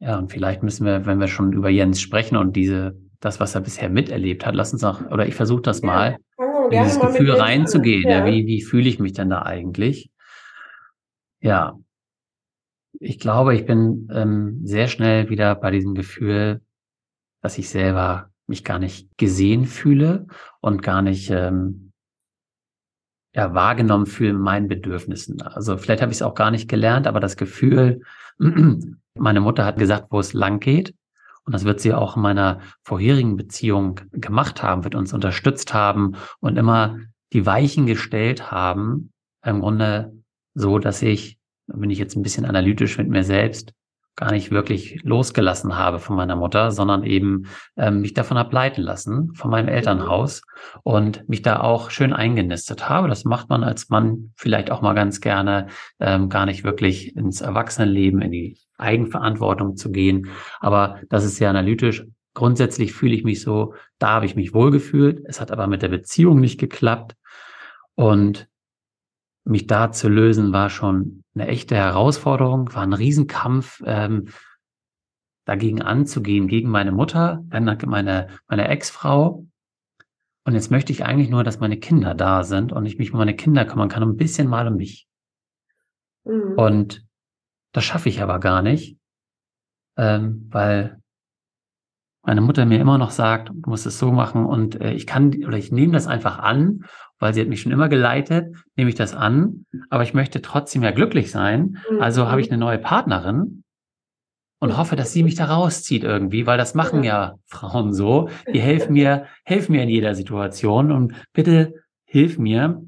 Ja, 0.00 0.18
und 0.18 0.30
vielleicht 0.30 0.62
müssen 0.62 0.84
wir, 0.84 1.06
wenn 1.06 1.20
wir 1.20 1.28
schon 1.28 1.52
über 1.52 1.70
Jens 1.70 2.00
sprechen 2.00 2.36
und 2.36 2.56
diese, 2.56 2.96
das, 3.20 3.40
was 3.40 3.54
er 3.54 3.62
bisher 3.62 3.88
miterlebt 3.88 4.44
hat, 4.44 4.54
lass 4.54 4.72
uns 4.72 4.84
auch, 4.84 5.00
oder 5.10 5.26
ich 5.26 5.34
versuche 5.34 5.62
das 5.62 5.80
ja, 5.80 5.86
mal, 5.86 6.16
in 6.70 6.82
dieses 6.82 7.00
Gefühl 7.00 7.30
reinzugehen. 7.32 8.02
Ja. 8.02 8.26
ja. 8.26 8.26
wie, 8.26 8.46
wie 8.46 8.62
fühle 8.62 8.88
ich 8.88 8.98
mich 8.98 9.12
denn 9.12 9.30
da 9.30 9.42
eigentlich? 9.42 10.10
Ja. 11.40 11.78
Ich 13.00 13.18
glaube, 13.18 13.54
ich 13.54 13.66
bin 13.66 14.08
ähm, 14.12 14.60
sehr 14.64 14.88
schnell 14.88 15.28
wieder 15.28 15.54
bei 15.54 15.70
diesem 15.70 15.94
Gefühl, 15.94 16.60
dass 17.42 17.58
ich 17.58 17.68
selber 17.68 18.30
mich 18.46 18.64
gar 18.64 18.78
nicht 18.78 19.08
gesehen 19.16 19.66
fühle 19.66 20.26
und 20.60 20.82
gar 20.82 21.02
nicht 21.02 21.30
ähm, 21.30 21.92
ja, 23.34 23.52
wahrgenommen 23.54 24.06
fühle 24.06 24.30
in 24.30 24.38
meinen 24.38 24.68
Bedürfnissen. 24.68 25.42
Also 25.42 25.76
vielleicht 25.76 26.02
habe 26.02 26.12
ich 26.12 26.18
es 26.18 26.22
auch 26.22 26.34
gar 26.34 26.50
nicht 26.50 26.68
gelernt, 26.68 27.06
aber 27.06 27.20
das 27.20 27.36
Gefühl, 27.36 28.02
Meine 29.16 29.40
Mutter 29.40 29.64
hat 29.64 29.78
gesagt, 29.78 30.08
wo 30.10 30.18
es 30.18 30.32
lang 30.32 30.60
geht. 30.60 30.94
Und 31.44 31.52
das 31.52 31.64
wird 31.64 31.80
sie 31.80 31.92
auch 31.92 32.16
in 32.16 32.22
meiner 32.22 32.60
vorherigen 32.82 33.36
Beziehung 33.36 34.00
gemacht 34.12 34.62
haben, 34.62 34.82
wird 34.82 34.94
uns 34.94 35.12
unterstützt 35.12 35.74
haben 35.74 36.16
und 36.40 36.56
immer 36.56 36.98
die 37.32 37.44
Weichen 37.44 37.86
gestellt 37.86 38.50
haben. 38.50 39.12
Im 39.44 39.60
Grunde 39.60 40.16
so, 40.54 40.78
dass 40.78 41.02
ich, 41.02 41.38
bin 41.66 41.90
ich 41.90 41.98
jetzt 41.98 42.16
ein 42.16 42.22
bisschen 42.22 42.44
analytisch 42.44 42.98
mit 42.98 43.08
mir 43.08 43.24
selbst, 43.24 43.72
gar 44.16 44.30
nicht 44.30 44.50
wirklich 44.50 45.00
losgelassen 45.02 45.76
habe 45.76 45.98
von 45.98 46.16
meiner 46.16 46.36
Mutter, 46.36 46.70
sondern 46.70 47.02
eben 47.02 47.46
ähm, 47.76 48.00
mich 48.00 48.14
davon 48.14 48.36
ableiten 48.36 48.82
lassen, 48.82 49.34
von 49.34 49.50
meinem 49.50 49.68
Elternhaus 49.68 50.42
und 50.84 51.28
mich 51.28 51.42
da 51.42 51.60
auch 51.60 51.90
schön 51.90 52.12
eingenistet 52.12 52.88
habe. 52.88 53.08
Das 53.08 53.24
macht 53.24 53.48
man 53.48 53.64
als 53.64 53.88
Mann 53.88 54.32
vielleicht 54.36 54.70
auch 54.70 54.82
mal 54.82 54.94
ganz 54.94 55.20
gerne, 55.20 55.66
ähm, 55.98 56.28
gar 56.28 56.46
nicht 56.46 56.62
wirklich 56.62 57.16
ins 57.16 57.40
Erwachsenenleben, 57.40 58.22
in 58.22 58.30
die 58.30 58.58
Eigenverantwortung 58.78 59.76
zu 59.76 59.90
gehen. 59.90 60.30
Aber 60.60 61.00
das 61.08 61.24
ist 61.24 61.36
sehr 61.36 61.50
analytisch. 61.50 62.04
Grundsätzlich 62.34 62.92
fühle 62.92 63.14
ich 63.14 63.24
mich 63.24 63.42
so, 63.42 63.74
da 63.98 64.08
habe 64.10 64.26
ich 64.26 64.36
mich 64.36 64.54
wohlgefühlt. 64.54 65.22
Es 65.24 65.40
hat 65.40 65.50
aber 65.50 65.66
mit 65.66 65.82
der 65.82 65.88
Beziehung 65.88 66.40
nicht 66.40 66.58
geklappt. 66.58 67.16
Und 67.96 68.48
mich 69.44 69.66
da 69.66 69.92
zu 69.92 70.08
lösen, 70.08 70.52
war 70.52 70.70
schon 70.70 71.22
eine 71.34 71.48
echte 71.48 71.76
Herausforderung, 71.76 72.74
war 72.74 72.82
ein 72.82 72.92
Riesenkampf, 72.92 73.82
ähm, 73.84 74.28
dagegen 75.44 75.82
anzugehen, 75.82 76.48
gegen 76.48 76.70
meine 76.70 76.92
Mutter, 76.92 77.42
dann 77.48 77.64
meine, 77.86 78.28
meine 78.48 78.68
Ex-Frau. 78.68 79.46
Und 80.46 80.54
jetzt 80.54 80.70
möchte 80.70 80.92
ich 80.92 81.04
eigentlich 81.04 81.28
nur, 81.28 81.44
dass 81.44 81.60
meine 81.60 81.78
Kinder 81.78 82.14
da 82.14 82.44
sind 82.44 82.72
und 82.72 82.86
ich 82.86 82.98
mich 82.98 83.12
um 83.12 83.18
meine 83.18 83.36
Kinder 83.36 83.64
kümmern 83.64 83.88
kann, 83.88 84.02
ein 84.02 84.16
bisschen 84.16 84.48
mal 84.48 84.66
um 84.68 84.76
mich. 84.76 85.06
Mhm. 86.24 86.54
Und 86.56 87.06
das 87.72 87.84
schaffe 87.84 88.08
ich 88.08 88.22
aber 88.22 88.40
gar 88.40 88.62
nicht, 88.62 88.98
ähm, 89.96 90.48
weil 90.50 91.00
meine 92.22 92.40
Mutter 92.40 92.64
mir 92.64 92.80
immer 92.80 92.96
noch 92.96 93.10
sagt, 93.10 93.50
du 93.50 93.68
musst 93.68 93.84
es 93.84 93.98
so 93.98 94.10
machen 94.12 94.46
und 94.46 94.80
äh, 94.80 94.92
ich 94.92 95.06
kann 95.06 95.44
oder 95.44 95.58
ich 95.58 95.72
nehme 95.72 95.92
das 95.92 96.06
einfach 96.06 96.38
an, 96.38 96.84
weil 97.24 97.32
sie 97.32 97.40
hat 97.40 97.48
mich 97.48 97.62
schon 97.62 97.72
immer 97.72 97.88
geleitet, 97.88 98.54
nehme 98.76 98.90
ich 98.90 98.96
das 98.96 99.14
an, 99.14 99.64
aber 99.88 100.02
ich 100.02 100.12
möchte 100.12 100.42
trotzdem 100.42 100.82
ja 100.82 100.90
glücklich 100.90 101.30
sein. 101.30 101.78
Mhm. 101.90 102.02
Also 102.02 102.30
habe 102.30 102.42
ich 102.42 102.50
eine 102.50 102.58
neue 102.58 102.76
Partnerin 102.76 103.64
und 104.60 104.68
mhm. 104.68 104.76
hoffe, 104.76 104.94
dass 104.94 105.14
sie 105.14 105.22
mich 105.22 105.34
da 105.34 105.46
rauszieht 105.46 106.04
irgendwie, 106.04 106.46
weil 106.46 106.58
das 106.58 106.74
machen 106.74 107.02
ja 107.02 107.36
Frauen 107.46 107.94
so. 107.94 108.28
Die 108.52 108.60
helfen 108.60 108.92
mir, 108.92 109.24
helfen 109.46 109.72
mir 109.72 109.82
in 109.82 109.88
jeder 109.88 110.14
Situation 110.14 110.92
und 110.92 111.14
bitte 111.32 111.72
hilf 112.04 112.36
mir, 112.36 112.82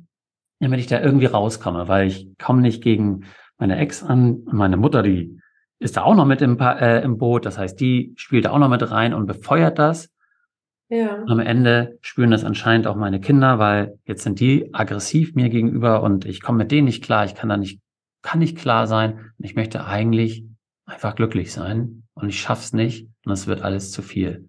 damit 0.61 0.81
ich 0.81 0.87
da 0.87 1.01
irgendwie 1.01 1.25
rauskomme, 1.25 1.89
weil 1.89 2.07
ich 2.07 2.29
komme 2.37 2.61
nicht 2.61 2.83
gegen 2.83 3.25
meine 3.57 3.79
Ex 3.79 4.03
an 4.03 4.43
und 4.45 4.53
meine 4.53 4.77
Mutter, 4.77 5.03
die 5.03 5.41
ist 5.79 5.97
da 5.97 6.03
auch 6.03 6.15
noch 6.15 6.27
mit 6.27 6.43
im, 6.43 6.59
äh, 6.61 7.03
im 7.03 7.17
Boot. 7.17 7.47
Das 7.47 7.57
heißt, 7.57 7.81
die 7.81 8.13
spielt 8.17 8.45
da 8.45 8.51
auch 8.51 8.59
noch 8.59 8.69
mit 8.69 8.91
rein 8.91 9.15
und 9.15 9.25
befeuert 9.25 9.79
das. 9.79 10.11
Ja. 10.89 11.25
Am 11.27 11.41
Ende 11.41 11.99
spüren 12.01 12.31
das 12.31 12.45
anscheinend 12.45 12.87
auch 12.87 12.95
meine 12.95 13.21
Kinder, 13.21 13.59
weil 13.59 13.99
jetzt 14.05 14.23
sind 14.23 14.39
die 14.39 14.73
aggressiv 14.73 15.35
mir 15.35 15.49
gegenüber 15.49 16.03
und 16.03 16.25
ich 16.25 16.41
komme 16.41 16.59
mit 16.59 16.71
denen 16.71 16.85
nicht 16.85 17.03
klar. 17.03 17.25
Ich 17.25 17.35
kann 17.35 17.49
da 17.49 17.57
nicht, 17.57 17.81
kann 18.23 18.39
nicht 18.39 18.57
klar 18.57 18.87
sein. 18.87 19.33
Und 19.39 19.45
ich 19.45 19.57
möchte 19.57 19.85
eigentlich 19.85 20.45
einfach 20.85 21.17
glücklich 21.17 21.53
sein 21.53 22.05
und 22.15 22.29
ich 22.29 22.41
schaff's 22.41 22.73
nicht 22.73 23.09
und 23.25 23.33
es 23.33 23.47
wird 23.47 23.63
alles 23.63 23.91
zu 23.91 24.03
viel. 24.03 24.49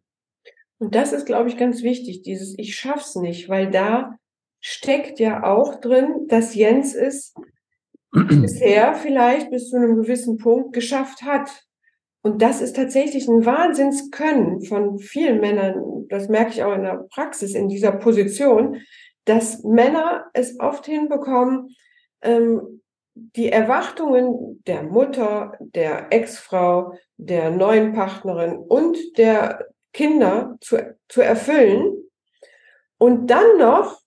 Und 0.79 0.94
das 0.94 1.12
ist, 1.12 1.25
glaube 1.25 1.50
ich, 1.50 1.58
ganz 1.58 1.82
wichtig, 1.82 2.22
dieses 2.22 2.58
Ich 2.58 2.75
schaff's 2.75 3.15
nicht, 3.15 3.50
weil 3.50 3.72
da 3.72 4.15
steckt 4.60 5.20
ja 5.20 5.44
auch 5.44 5.79
drin, 5.82 6.27
dass 6.27 6.53
Jens 6.53 6.94
ist, 6.94 7.36
bisher 8.12 8.94
vielleicht 8.94 9.50
bis 9.50 9.70
zu 9.70 9.77
einem 9.77 9.96
gewissen 9.96 10.38
Punkt 10.38 10.74
geschafft 10.74 11.24
hat. 11.24 11.66
Und 12.21 12.41
das 12.41 12.62
ist 12.62 12.75
tatsächlich 12.75 13.27
ein 13.27 13.45
Wahnsinnskönnen 13.45 14.62
von 14.63 15.00
vielen 15.00 15.39
Männern. 15.39 16.07
Das 16.09 16.29
merke 16.29 16.51
ich 16.51 16.63
auch 16.63 16.74
in 16.74 16.83
der 16.83 17.05
Praxis 17.09 17.53
in 17.53 17.69
dieser 17.69 17.91
Position, 17.91 18.81
dass 19.25 19.63
Männer 19.63 20.25
es 20.33 20.59
oft 20.59 20.86
hinbekommen, 20.86 21.75
ähm, 22.21 22.81
die 23.36 23.51
Erwartungen 23.51 24.62
der 24.67 24.83
Mutter, 24.83 25.53
der 25.59 26.07
Ex-Frau, 26.12 26.93
der 27.17 27.50
neuen 27.51 27.93
Partnerin 27.93 28.57
und 28.57 28.97
der 29.17 29.67
Kinder 29.93 30.57
zu, 30.62 30.95
zu 31.09 31.21
erfüllen 31.21 31.97
und 32.97 33.27
dann 33.27 33.57
noch 33.57 34.00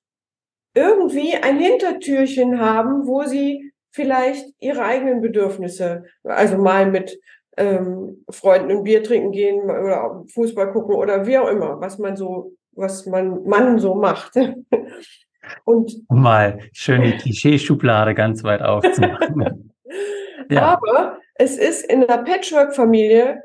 irgendwie 0.75 1.35
ein 1.35 1.59
Hintertürchen 1.59 2.61
haben, 2.61 3.07
wo 3.07 3.25
sie 3.25 3.73
vielleicht 3.91 4.47
ihre 4.61 4.85
eigenen 4.85 5.21
Bedürfnisse, 5.21 6.05
also 6.23 6.59
mal 6.59 6.91
mit 6.91 7.19
ähm, 7.61 8.25
Freunden 8.31 8.71
ein 8.71 8.85
Bier 8.85 9.03
trinken 9.03 9.33
gehen 9.33 9.63
oder 9.65 10.25
Fußball 10.33 10.73
gucken 10.73 10.95
oder 10.97 11.27
wie 11.27 11.39
auch 11.39 11.49
immer, 11.49 11.81
was 11.81 11.99
man 11.99 12.17
so, 12.17 12.53
was 12.73 13.07
man 13.07 13.45
Mann 13.45 13.79
so 13.79 13.95
macht. 13.95 14.35
Und 15.65 16.05
mal 16.09 16.61
schön 16.73 17.03
die 17.03 17.17
Klischeeschublade 17.17 18.15
ganz 18.15 18.45
weit 18.45 18.63
aufzumachen. 18.63 19.73
ja. 20.51 20.63
Aber 20.63 21.19
es 21.35 21.57
ist 21.57 21.85
in 21.91 22.05
einer 22.05 22.23
Patchwork-Familie 22.23 23.43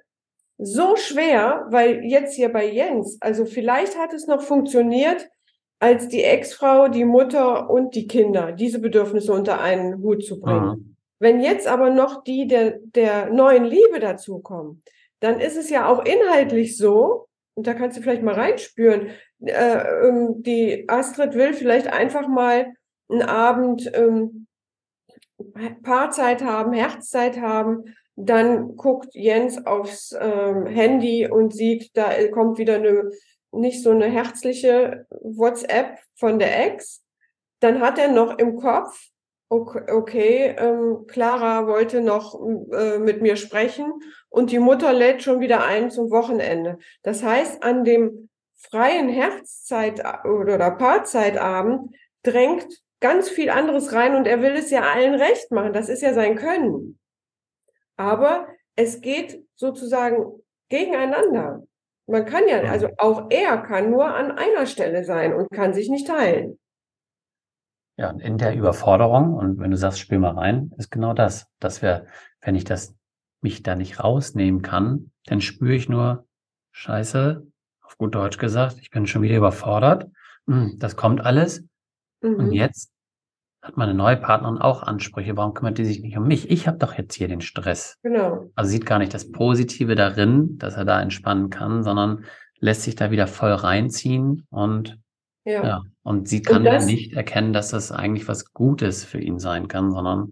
so 0.58 0.96
schwer, 0.96 1.66
weil 1.70 2.04
jetzt 2.04 2.36
hier 2.36 2.52
bei 2.52 2.70
Jens, 2.70 3.18
also 3.22 3.46
vielleicht 3.46 3.98
hat 3.98 4.14
es 4.14 4.28
noch 4.28 4.42
funktioniert, 4.42 5.28
als 5.80 6.08
die 6.08 6.24
Ex-Frau, 6.24 6.88
die 6.88 7.06
Mutter 7.06 7.70
und 7.70 7.96
die 7.96 8.08
Kinder 8.08 8.52
diese 8.52 8.80
Bedürfnisse 8.80 9.34
unter 9.34 9.62
einen 9.62 10.02
Hut 10.02 10.24
zu 10.24 10.40
bringen. 10.40 10.66
Mhm. 10.66 10.95
Wenn 11.26 11.40
jetzt 11.40 11.66
aber 11.66 11.90
noch 11.90 12.24
die 12.24 12.46
der, 12.46 12.78
der 12.84 13.32
neuen 13.32 13.66
Liebe 13.66 14.00
dazukommen, 14.00 14.84
dann 15.22 15.40
ist 15.40 15.58
es 15.58 15.72
ja 15.72 15.88
auch 15.88 16.06
inhaltlich 16.06 16.78
so, 16.78 17.28
und 17.56 17.66
da 17.66 17.74
kannst 17.74 17.98
du 17.98 18.04
vielleicht 18.04 18.22
mal 18.22 18.36
reinspüren, 18.36 19.10
äh, 19.44 20.08
ähm, 20.08 20.44
die 20.44 20.86
Astrid 20.88 21.34
will 21.34 21.56
vielleicht 21.56 21.88
einfach 21.88 22.28
mal 22.28 22.76
einen 23.10 23.24
Abend 23.24 23.92
ähm, 23.96 24.46
Paarzeit 25.82 26.44
haben, 26.44 26.74
Herzzeit 26.74 27.42
haben, 27.42 27.86
dann 28.16 28.76
guckt 28.76 29.16
Jens 29.16 29.66
aufs 29.66 30.16
ähm, 30.22 30.68
Handy 30.68 31.28
und 31.28 31.56
sieht, 31.56 31.90
da 31.98 32.12
kommt 32.28 32.60
wieder 32.60 32.76
eine 32.76 33.10
nicht 33.52 33.82
so 33.82 33.90
eine 33.90 34.12
herzliche 34.12 35.08
WhatsApp 35.10 35.98
von 36.20 36.38
der 36.38 36.68
Ex. 36.68 37.04
Dann 37.62 37.80
hat 37.80 37.98
er 37.98 38.12
noch 38.12 38.38
im 38.38 38.58
Kopf, 38.58 39.10
okay, 39.50 39.92
okay 39.92 40.56
ähm, 40.58 41.06
Clara 41.08 41.68
wollte 41.68 42.02
noch 42.02 42.40
äh, 42.72 43.00
mit 43.00 43.22
mir 43.22 43.36
sprechen 43.36 43.94
und 44.30 44.52
die 44.52 44.60
Mutter 44.60 44.94
lädt 44.94 45.24
schon 45.24 45.40
wieder 45.40 45.66
ein 45.66 45.92
zum 45.92 46.10
Wochenende. 46.12 46.78
Das 47.04 47.24
heißt, 47.24 47.64
an 47.64 47.84
dem 47.84 48.30
freien 48.54 49.10
Herzzeit 49.10 50.02
oder 50.26 50.72
Paarzeitabend 50.72 51.96
drängt 52.24 52.68
ganz 53.00 53.30
viel 53.30 53.50
anderes 53.50 53.94
rein 53.94 54.16
und 54.16 54.28
er 54.28 54.42
will 54.42 54.54
es 54.54 54.72
ja 54.72 54.82
allen 54.82 55.16
recht 55.16 55.52
machen. 55.52 55.74
Das 55.74 55.90
ist 55.90 56.02
ja 56.02 56.14
sein 56.14 56.36
Können. 56.36 57.00
Aber 57.98 58.48
es 58.76 59.02
geht 59.02 59.46
sozusagen 59.56 60.42
gegeneinander. 60.70 61.64
Man 62.08 62.26
kann 62.26 62.48
ja, 62.48 62.62
also 62.64 62.90
auch 62.98 63.28
er 63.30 63.58
kann 63.58 63.90
nur 63.90 64.06
an 64.06 64.32
einer 64.32 64.66
Stelle 64.66 65.04
sein 65.04 65.34
und 65.34 65.50
kann 65.52 65.74
sich 65.74 65.90
nicht 65.90 66.08
teilen. 66.08 66.60
Ja, 67.98 68.10
und 68.10 68.20
in 68.20 68.38
der 68.38 68.56
Überforderung, 68.56 69.34
und 69.34 69.60
wenn 69.60 69.72
du 69.72 69.78
sagst, 69.78 70.00
spiel 70.00 70.20
mal 70.20 70.34
rein, 70.34 70.72
ist 70.78 70.92
genau 70.92 71.14
das, 71.14 71.48
dass 71.60 71.82
wir, 71.82 72.08
wenn 72.42 72.56
ich 72.56 72.66
das 72.66 72.96
mich 73.42 73.64
da 73.64 73.76
nicht 73.76 74.04
rausnehmen 74.04 74.62
kann, 74.62 75.12
dann 75.26 75.40
spüre 75.40 75.76
ich 75.76 75.88
nur, 75.88 76.26
scheiße, 76.72 77.48
auf 77.82 77.98
gut 77.98 78.16
Deutsch 78.16 78.38
gesagt, 78.38 78.78
ich 78.82 78.90
bin 78.90 79.08
schon 79.08 79.22
wieder 79.22 79.38
überfordert. 79.38 80.10
Hm, 80.48 80.76
das 80.78 80.96
kommt 80.96 81.22
alles. 81.22 81.64
Mhm. 82.22 82.36
Und 82.36 82.52
jetzt 82.52 82.92
hat 83.62 83.78
meine 83.78 83.94
neue 83.94 84.18
Partnerin 84.18 84.58
auch 84.58 84.84
Ansprüche. 84.84 85.38
Warum 85.38 85.54
kümmert 85.54 85.78
die 85.78 85.86
sich 85.86 86.02
nicht 86.02 86.18
um 86.18 86.28
mich? 86.28 86.50
Ich 86.52 86.68
habe 86.68 86.78
doch 86.78 86.94
jetzt 86.94 87.16
hier 87.16 87.28
den 87.28 87.42
Stress. 87.42 87.98
Genau. 88.04 88.52
Also 88.56 88.70
sieht 88.70 88.86
gar 88.86 89.00
nicht 89.00 89.14
das 89.14 89.32
Positive 89.32 89.96
darin, 89.96 90.58
dass 90.58 90.76
er 90.76 90.86
da 90.86 91.02
entspannen 91.02 91.50
kann, 91.50 91.84
sondern 91.84 92.26
lässt 92.60 92.84
sich 92.84 92.96
da 92.96 93.10
wieder 93.12 93.28
voll 93.28 93.54
reinziehen 93.54 94.46
und 94.50 95.00
ja. 95.46 95.64
ja 95.64 95.82
und 96.04 96.28
sie 96.28 96.42
kann 96.42 96.58
und 96.58 96.66
das, 96.66 96.86
nicht 96.86 97.14
erkennen, 97.14 97.54
dass 97.54 97.70
das 97.70 97.92
eigentlich 97.92 98.28
was 98.28 98.54
Gutes 98.54 99.06
für 99.06 99.20
ihn 99.20 99.40
sein 99.40 99.68
kann, 99.68 99.92
sondern 99.92 100.32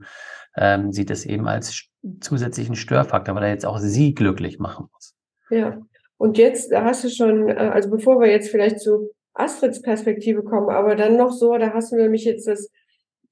ähm, 0.58 0.92
sieht 0.92 1.10
es 1.10 1.26
eben 1.26 1.48
als 1.48 1.88
zusätzlichen 2.20 2.76
Störfaktor, 2.76 3.36
weil 3.36 3.44
er 3.44 3.50
jetzt 3.50 3.66
auch 3.66 3.80
sie 3.80 4.14
glücklich 4.14 4.60
machen 4.60 4.88
muss. 4.92 5.16
Ja. 5.50 5.80
Und 6.18 6.38
jetzt 6.38 6.72
da 6.72 6.84
hast 6.84 7.04
du 7.04 7.10
schon, 7.10 7.50
äh, 7.50 7.54
also 7.54 7.90
bevor 7.90 8.20
wir 8.20 8.30
jetzt 8.30 8.50
vielleicht 8.50 8.80
zu 8.80 9.12
Astrids 9.34 9.82
Perspektive 9.82 10.44
kommen, 10.44 10.70
aber 10.70 10.96
dann 10.96 11.18
noch 11.18 11.32
so, 11.32 11.58
da 11.58 11.74
hast 11.74 11.92
du 11.92 11.96
nämlich 11.96 12.26
jetzt 12.26 12.48
das 12.48 12.70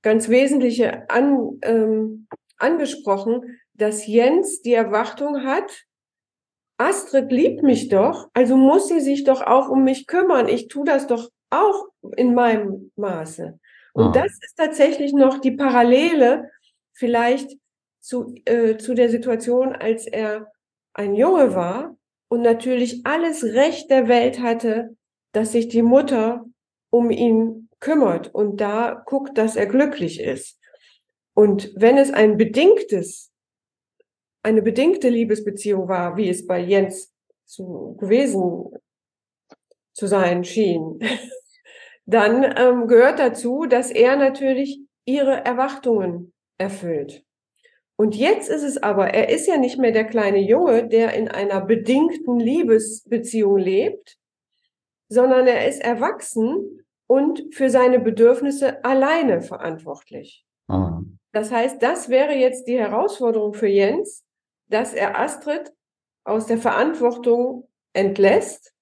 ganz 0.01 0.29
Wesentliche 0.29 1.09
an, 1.09 1.59
ähm, 1.61 2.27
angesprochen, 2.57 3.59
dass 3.73 4.07
Jens 4.07 4.61
die 4.61 4.73
Erwartung 4.73 5.43
hat, 5.43 5.85
Astrid 6.77 7.31
liebt 7.31 7.61
mich 7.61 7.89
doch, 7.89 8.29
also 8.33 8.57
muss 8.57 8.87
sie 8.87 8.99
sich 8.99 9.23
doch 9.23 9.41
auch 9.41 9.69
um 9.69 9.83
mich 9.83 10.07
kümmern. 10.07 10.47
Ich 10.47 10.67
tue 10.67 10.85
das 10.85 11.05
doch 11.05 11.29
auch 11.51 11.87
in 12.17 12.33
meinem 12.33 12.91
Maße. 12.95 13.59
Und 13.93 14.07
ah. 14.07 14.11
das 14.11 14.31
ist 14.41 14.55
tatsächlich 14.57 15.13
noch 15.13 15.39
die 15.39 15.51
Parallele 15.51 16.49
vielleicht 16.93 17.57
zu, 17.99 18.33
äh, 18.45 18.77
zu 18.77 18.93
der 18.93 19.09
Situation, 19.09 19.73
als 19.75 20.07
er 20.07 20.51
ein 20.93 21.15
Junge 21.15 21.53
war 21.55 21.95
und 22.29 22.41
natürlich 22.41 23.05
alles 23.05 23.43
Recht 23.43 23.89
der 23.89 24.07
Welt 24.07 24.39
hatte, 24.39 24.95
dass 25.33 25.51
sich 25.51 25.67
die 25.67 25.83
Mutter 25.83 26.45
um 26.89 27.09
ihn 27.09 27.69
kümmert 27.79 28.33
und 28.33 28.59
da 28.59 29.03
guckt, 29.05 29.37
dass 29.37 29.55
er 29.55 29.65
glücklich 29.65 30.19
ist. 30.19 30.59
Und 31.33 31.71
wenn 31.75 31.97
es 31.97 32.11
ein 32.11 32.37
bedingtes, 32.37 33.31
eine 34.43 34.61
bedingte 34.61 35.09
Liebesbeziehung 35.09 35.87
war, 35.87 36.17
wie 36.17 36.29
es 36.29 36.45
bei 36.45 36.59
Jens 36.59 37.13
zu, 37.45 37.95
gewesen 37.99 38.71
zu 39.93 40.07
sein 40.07 40.43
schien, 40.43 40.99
dann 42.05 42.43
ähm, 42.57 42.87
gehört 42.87 43.19
dazu, 43.19 43.65
dass 43.65 43.91
er 43.91 44.15
natürlich 44.15 44.81
ihre 45.05 45.45
Erwartungen 45.45 46.33
erfüllt. 46.57 47.23
Und 47.95 48.15
jetzt 48.15 48.49
ist 48.49 48.63
es 48.63 48.81
aber, 48.81 49.13
er 49.13 49.29
ist 49.29 49.47
ja 49.47 49.57
nicht 49.57 49.77
mehr 49.77 49.91
der 49.91 50.05
kleine 50.05 50.39
Junge, 50.39 50.87
der 50.87 51.13
in 51.13 51.27
einer 51.27 51.61
bedingten 51.61 52.39
Liebesbeziehung 52.39 53.57
lebt, 53.57 54.17
sondern 55.07 55.45
er 55.45 55.67
ist 55.67 55.83
erwachsen 55.83 56.83
und 57.07 57.53
für 57.53 57.69
seine 57.69 57.99
Bedürfnisse 57.99 58.83
alleine 58.83 59.41
verantwortlich. 59.41 60.45
Mhm. 60.67 61.19
Das 61.31 61.51
heißt, 61.51 61.81
das 61.83 62.09
wäre 62.09 62.33
jetzt 62.33 62.67
die 62.67 62.79
Herausforderung 62.79 63.53
für 63.53 63.67
Jens, 63.67 64.25
dass 64.67 64.93
er 64.93 65.19
Astrid 65.19 65.71
aus 66.23 66.47
der 66.47 66.57
Verantwortung 66.57 67.69
entlässt 67.93 68.73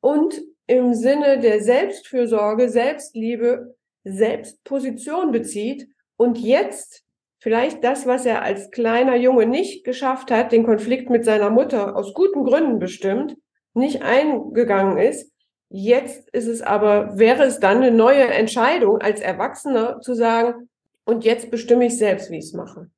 und 0.00 0.40
im 0.66 0.94
Sinne 0.94 1.38
der 1.38 1.62
Selbstfürsorge, 1.62 2.68
Selbstliebe, 2.68 3.76
Selbstposition 4.04 5.32
bezieht 5.32 5.88
und 6.16 6.38
jetzt 6.38 7.04
vielleicht 7.38 7.84
das, 7.84 8.06
was 8.06 8.26
er 8.26 8.42
als 8.42 8.70
kleiner 8.70 9.16
Junge 9.16 9.46
nicht 9.46 9.84
geschafft 9.84 10.30
hat, 10.30 10.52
den 10.52 10.64
Konflikt 10.64 11.10
mit 11.10 11.24
seiner 11.24 11.50
Mutter 11.50 11.96
aus 11.96 12.14
guten 12.14 12.44
Gründen 12.44 12.78
bestimmt, 12.78 13.36
nicht 13.74 14.02
eingegangen 14.02 14.98
ist, 14.98 15.32
Jetzt 15.68 16.28
ist 16.30 16.46
es 16.46 16.62
aber, 16.62 17.18
wäre 17.18 17.44
es 17.44 17.58
dann 17.58 17.78
eine 17.78 17.90
neue 17.90 18.28
Entscheidung 18.28 18.98
als 18.98 19.20
Erwachsener 19.20 20.00
zu 20.00 20.14
sagen, 20.14 20.68
und 21.04 21.24
jetzt 21.24 21.50
bestimme 21.50 21.86
ich 21.86 21.96
selbst, 21.96 22.30
wie 22.30 22.38
ich 22.38 22.46
es 22.46 22.52
mache. 22.52 22.90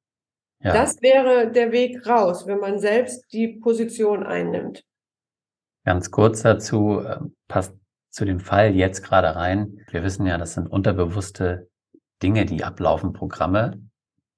Ja. 0.63 0.73
Das 0.73 1.01
wäre 1.03 1.51
der 1.51 1.73
Weg 1.73 2.07
raus, 2.07 2.47
wenn 2.47 2.59
man 2.59 2.79
selbst 2.79 3.25
die 3.33 3.49
Position 3.49 4.23
einnimmt. 4.23 4.85
Ganz 5.89 6.11
kurz 6.11 6.43
dazu, 6.43 7.01
äh, 7.01 7.17
passt 7.49 7.75
zu 8.11 8.27
dem 8.27 8.41
Fall 8.41 8.75
jetzt 8.75 9.03
gerade 9.03 9.35
rein. 9.35 9.87
Wir 9.91 10.03
wissen 10.03 10.27
ja, 10.27 10.37
das 10.37 10.53
sind 10.53 10.67
unterbewusste 10.67 11.71
Dinge, 12.23 12.45
die 12.45 12.63
ablaufen, 12.63 13.15
Programme. 13.15 13.81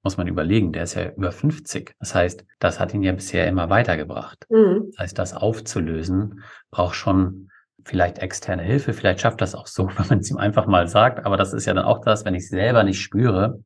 Muss 0.04 0.16
man 0.16 0.28
überlegen, 0.28 0.72
der 0.72 0.84
ist 0.84 0.94
ja 0.94 1.10
über 1.10 1.32
50. 1.32 1.96
Das 1.98 2.14
heißt, 2.14 2.44
das 2.60 2.78
hat 2.78 2.94
ihn 2.94 3.02
ja 3.02 3.10
bisher 3.10 3.48
immer 3.48 3.68
weitergebracht. 3.68 4.46
Mhm. 4.48 4.90
Das 4.92 4.98
heißt, 5.00 5.18
das 5.18 5.34
aufzulösen 5.34 6.44
braucht 6.70 6.94
schon 6.94 7.50
vielleicht 7.84 8.20
externe 8.20 8.62
Hilfe, 8.62 8.92
vielleicht 8.92 9.18
schafft 9.18 9.40
das 9.40 9.56
auch 9.56 9.66
so, 9.66 9.88
wenn 9.96 10.06
man 10.06 10.18
es 10.20 10.30
ihm 10.30 10.36
einfach 10.36 10.66
mal 10.66 10.86
sagt. 10.86 11.26
Aber 11.26 11.36
das 11.36 11.52
ist 11.52 11.66
ja 11.66 11.74
dann 11.74 11.84
auch 11.84 12.00
das, 12.00 12.24
wenn 12.24 12.36
ich 12.36 12.44
es 12.44 12.50
selber 12.50 12.84
nicht 12.84 13.00
spüre, 13.00 13.58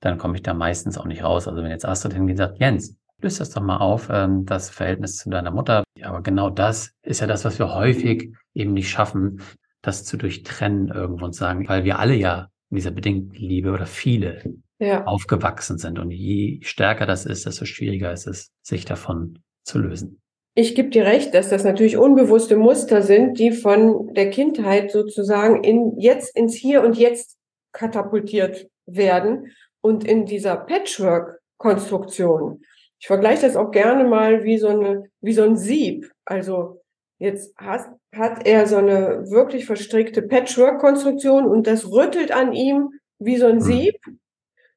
dann 0.00 0.18
komme 0.18 0.34
ich 0.34 0.42
da 0.42 0.52
meistens 0.52 0.98
auch 0.98 1.06
nicht 1.06 1.22
raus. 1.22 1.46
Also 1.46 1.62
wenn 1.62 1.70
jetzt 1.70 1.86
Astrid 1.86 2.14
hingeht 2.14 2.40
und 2.40 2.48
sagt, 2.48 2.58
Jens, 2.58 2.96
löst 3.20 3.38
das 3.38 3.50
doch 3.50 3.62
mal 3.62 3.76
auf, 3.76 4.08
ähm, 4.10 4.44
das 4.46 4.68
Verhältnis 4.68 5.16
zu 5.18 5.30
deiner 5.30 5.52
Mutter. 5.52 5.84
Aber 6.04 6.22
genau 6.22 6.50
das 6.50 6.92
ist 7.02 7.20
ja 7.20 7.26
das, 7.26 7.44
was 7.44 7.58
wir 7.58 7.74
häufig 7.74 8.32
eben 8.54 8.72
nicht 8.72 8.90
schaffen, 8.90 9.42
das 9.82 10.04
zu 10.04 10.16
durchtrennen 10.16 10.88
irgendwo 10.88 11.24
und 11.24 11.34
sagen, 11.34 11.68
weil 11.68 11.84
wir 11.84 11.98
alle 11.98 12.14
ja 12.14 12.48
in 12.70 12.76
dieser 12.76 12.90
bedingten 12.90 13.34
Liebe 13.34 13.72
oder 13.72 13.86
viele 13.86 14.42
ja. 14.78 15.04
aufgewachsen 15.04 15.78
sind. 15.78 15.98
Und 15.98 16.10
je 16.10 16.60
stärker 16.62 17.06
das 17.06 17.26
ist, 17.26 17.46
desto 17.46 17.64
schwieriger 17.64 18.12
ist 18.12 18.26
es, 18.26 18.50
sich 18.62 18.84
davon 18.84 19.40
zu 19.64 19.78
lösen. 19.78 20.20
Ich 20.54 20.74
gebe 20.74 20.90
dir 20.90 21.04
recht, 21.04 21.34
dass 21.34 21.48
das 21.48 21.64
natürlich 21.64 21.96
unbewusste 21.96 22.56
Muster 22.56 23.00
sind, 23.00 23.38
die 23.38 23.52
von 23.52 24.12
der 24.12 24.30
Kindheit 24.30 24.90
sozusagen 24.90 25.64
in 25.64 25.98
jetzt 25.98 26.36
ins 26.36 26.54
Hier 26.54 26.82
und 26.82 26.98
Jetzt 26.98 27.38
katapultiert 27.72 28.68
werden 28.84 29.52
und 29.80 30.04
in 30.04 30.26
dieser 30.26 30.56
Patchwork-Konstruktion. 30.56 32.60
Ich 33.02 33.08
vergleiche 33.08 33.48
das 33.48 33.56
auch 33.56 33.72
gerne 33.72 34.04
mal 34.04 34.44
wie 34.44 34.58
so 34.58 34.68
eine, 34.68 35.10
wie 35.20 35.32
so 35.32 35.42
ein 35.42 35.56
Sieb. 35.56 36.12
Also 36.24 36.80
jetzt 37.18 37.52
hat, 37.56 37.88
hat 38.14 38.46
er 38.46 38.68
so 38.68 38.76
eine 38.76 39.28
wirklich 39.28 39.66
verstrickte 39.66 40.22
Patchwork-Konstruktion 40.22 41.46
und 41.46 41.66
das 41.66 41.90
rüttelt 41.90 42.30
an 42.30 42.52
ihm 42.52 42.90
wie 43.18 43.38
so 43.38 43.46
ein 43.46 43.56
hm. 43.56 43.60
Sieb. 43.60 43.96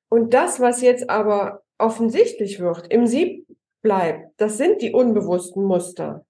Und 0.09 0.33
das, 0.33 0.59
was 0.59 0.81
jetzt 0.81 1.07
aber 1.07 1.61
offensichtlich 1.77 2.59
wird, 2.59 2.91
im 2.91 3.05
Sieb 3.05 3.45
bleibt, 3.83 4.31
das 4.37 4.57
sind 4.57 4.81
die 4.81 4.91
unbewussten 4.91 5.63
Muster. 5.63 6.25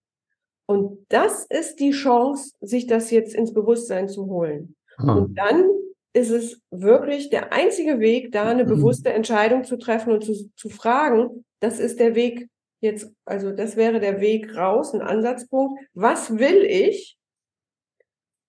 Und 0.65 1.05
das 1.07 1.45
ist 1.45 1.79
die 1.79 1.91
Chance, 1.91 2.57
sich 2.59 2.87
das 2.87 3.09
jetzt 3.09 3.33
ins 3.33 3.53
Bewusstsein 3.53 4.09
zu 4.09 4.25
holen. 4.25 4.75
Hm. 4.97 5.09
Und 5.09 5.35
dann 5.35 5.69
ist 6.15 6.29
es 6.29 6.61
wirklich 6.71 7.29
der 7.29 7.51
einzige 7.51 7.99
Weg, 7.99 8.31
da 8.31 8.47
eine 8.47 8.63
mhm. 8.63 8.69
bewusste 8.69 9.11
Entscheidung 9.11 9.65
zu 9.65 9.77
treffen 9.77 10.13
und 10.13 10.23
zu, 10.23 10.49
zu 10.55 10.69
fragen, 10.69 11.43
das 11.59 11.79
ist 11.79 11.99
der 11.99 12.15
Weg 12.15 12.47
jetzt, 12.79 13.11
also 13.25 13.51
das 13.51 13.75
wäre 13.75 13.99
der 13.99 14.21
Weg 14.21 14.55
raus, 14.55 14.93
ein 14.93 15.01
Ansatzpunkt. 15.01 15.81
Was 15.93 16.37
will 16.37 16.63
ich? 16.63 17.17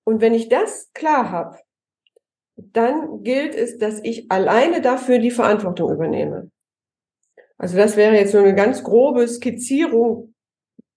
Und 0.05 0.20
wenn 0.20 0.35
ich 0.35 0.48
das 0.48 0.92
klar 0.92 1.31
habe, 1.31 1.59
dann 2.57 3.24
gilt 3.24 3.55
es, 3.55 3.79
dass 3.79 4.00
ich 4.02 4.31
alleine 4.31 4.81
dafür 4.81 5.18
die 5.18 5.33
Verantwortung 5.33 5.92
übernehme. 5.92 6.50
Also 7.59 7.76
das 7.76 7.96
wäre 7.96 8.14
jetzt 8.14 8.33
so 8.33 8.38
eine 8.38 8.55
ganz 8.55 8.85
grobe 8.85 9.26
Skizzierung 9.26 10.35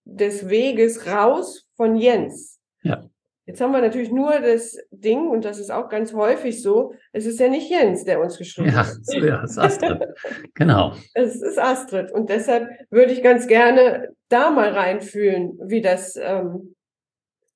des 0.05 0.49
Weges 0.49 1.08
raus 1.08 1.67
von 1.75 1.95
Jens. 1.95 2.60
Ja. 2.84 3.10
Jetzt 3.50 3.62
haben 3.62 3.72
wir 3.72 3.82
natürlich 3.82 4.12
nur 4.12 4.40
das 4.42 4.78
Ding, 4.92 5.28
und 5.28 5.44
das 5.44 5.58
ist 5.58 5.72
auch 5.72 5.90
ganz 5.90 6.14
häufig 6.14 6.62
so, 6.62 6.94
es 7.14 7.26
ist 7.26 7.40
ja 7.40 7.50
nicht 7.50 7.68
Jens, 7.68 8.04
der 8.04 8.22
uns 8.22 8.38
geschrieben 8.38 8.76
hat. 8.76 8.96
Ja, 9.08 9.42
es 9.44 9.50
ist 9.54 9.58
Astrid. 9.58 10.04
genau. 10.54 10.94
Es 11.16 11.42
ist 11.42 11.58
Astrid. 11.58 12.12
Und 12.12 12.30
deshalb 12.30 12.70
würde 12.92 13.12
ich 13.12 13.24
ganz 13.24 13.48
gerne 13.48 14.10
da 14.28 14.52
mal 14.52 14.70
reinfühlen, 14.70 15.58
wie 15.64 15.82
das, 15.82 16.16
ähm, 16.22 16.76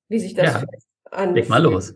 wie 0.08 0.18
sich 0.18 0.34
das 0.34 0.54
ja. 0.54 0.64
anfühlt. 1.12 1.36
Leg 1.36 1.48
mal 1.48 1.62
los. 1.62 1.94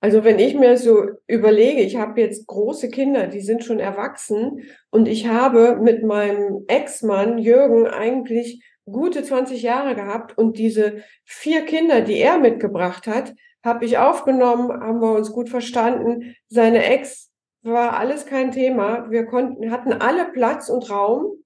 Also 0.00 0.24
wenn 0.24 0.40
ich 0.40 0.56
mir 0.56 0.76
so 0.76 1.10
überlege, 1.28 1.82
ich 1.82 1.94
habe 1.94 2.20
jetzt 2.20 2.48
große 2.48 2.88
Kinder, 2.88 3.28
die 3.28 3.40
sind 3.40 3.62
schon 3.62 3.78
erwachsen 3.78 4.62
und 4.90 5.06
ich 5.06 5.28
habe 5.28 5.76
mit 5.76 6.02
meinem 6.02 6.64
Ex-Mann 6.66 7.38
Jürgen 7.38 7.86
eigentlich 7.86 8.64
gute 8.86 9.22
20 9.22 9.62
Jahre 9.62 9.94
gehabt 9.94 10.36
und 10.36 10.58
diese 10.58 11.02
vier 11.24 11.64
Kinder, 11.64 12.00
die 12.00 12.18
er 12.18 12.38
mitgebracht 12.38 13.06
hat, 13.06 13.34
habe 13.64 13.84
ich 13.84 13.98
aufgenommen, 13.98 14.70
haben 14.70 15.00
wir 15.00 15.12
uns 15.12 15.32
gut 15.32 15.48
verstanden. 15.48 16.34
Seine 16.48 16.84
Ex 16.84 17.30
war 17.62 17.98
alles 17.98 18.26
kein 18.26 18.52
Thema. 18.52 19.10
Wir 19.10 19.26
konnten, 19.26 19.70
hatten 19.70 19.92
alle 19.92 20.32
Platz 20.32 20.68
und 20.68 20.88
Raum, 20.90 21.44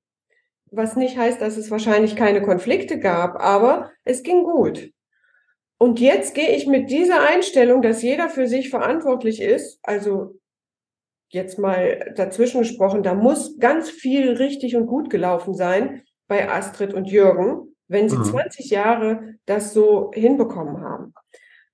was 0.71 0.97
nicht 0.97 1.17
heißt, 1.17 1.41
dass 1.41 1.57
es 1.57 1.71
wahrscheinlich 1.71 2.17
keine 2.17 2.43
Konflikte 2.43 2.99
gab, 2.99 3.41
aber 3.41 3.91
es 4.05 4.23
ging 4.23 4.45
gut. 4.45 4.91
Und 5.79 6.01
jetzt 6.01 6.35
gehe 6.35 6.55
ich 6.55 6.67
mit 6.67 6.91
dieser 6.91 7.29
Einstellung, 7.29 7.83
dass 7.83 8.03
jeder 8.03 8.29
für 8.29 8.47
sich 8.47 8.71
verantwortlich 8.71 9.43
ist, 9.43 9.81
also 9.83 10.37
jetzt 11.31 11.59
mal 11.59 12.13
dazwischen 12.17 12.61
gesprochen, 12.61 13.03
da 13.03 13.15
muss 13.15 13.59
ganz 13.59 13.91
viel 13.91 14.31
richtig 14.35 14.77
und 14.77 14.87
gut 14.87 15.11
gelaufen 15.11 15.55
sein 15.55 16.03
bei 16.27 16.49
Astrid 16.49 16.95
und 16.95 17.07
Jürgen, 17.07 17.75
wenn 17.89 18.09
sie 18.09 18.19
mhm. 18.19 18.25
20 18.25 18.71
Jahre 18.71 19.35
das 19.47 19.75
so 19.75 20.11
hinbekommen 20.15 20.81
haben. 20.81 21.15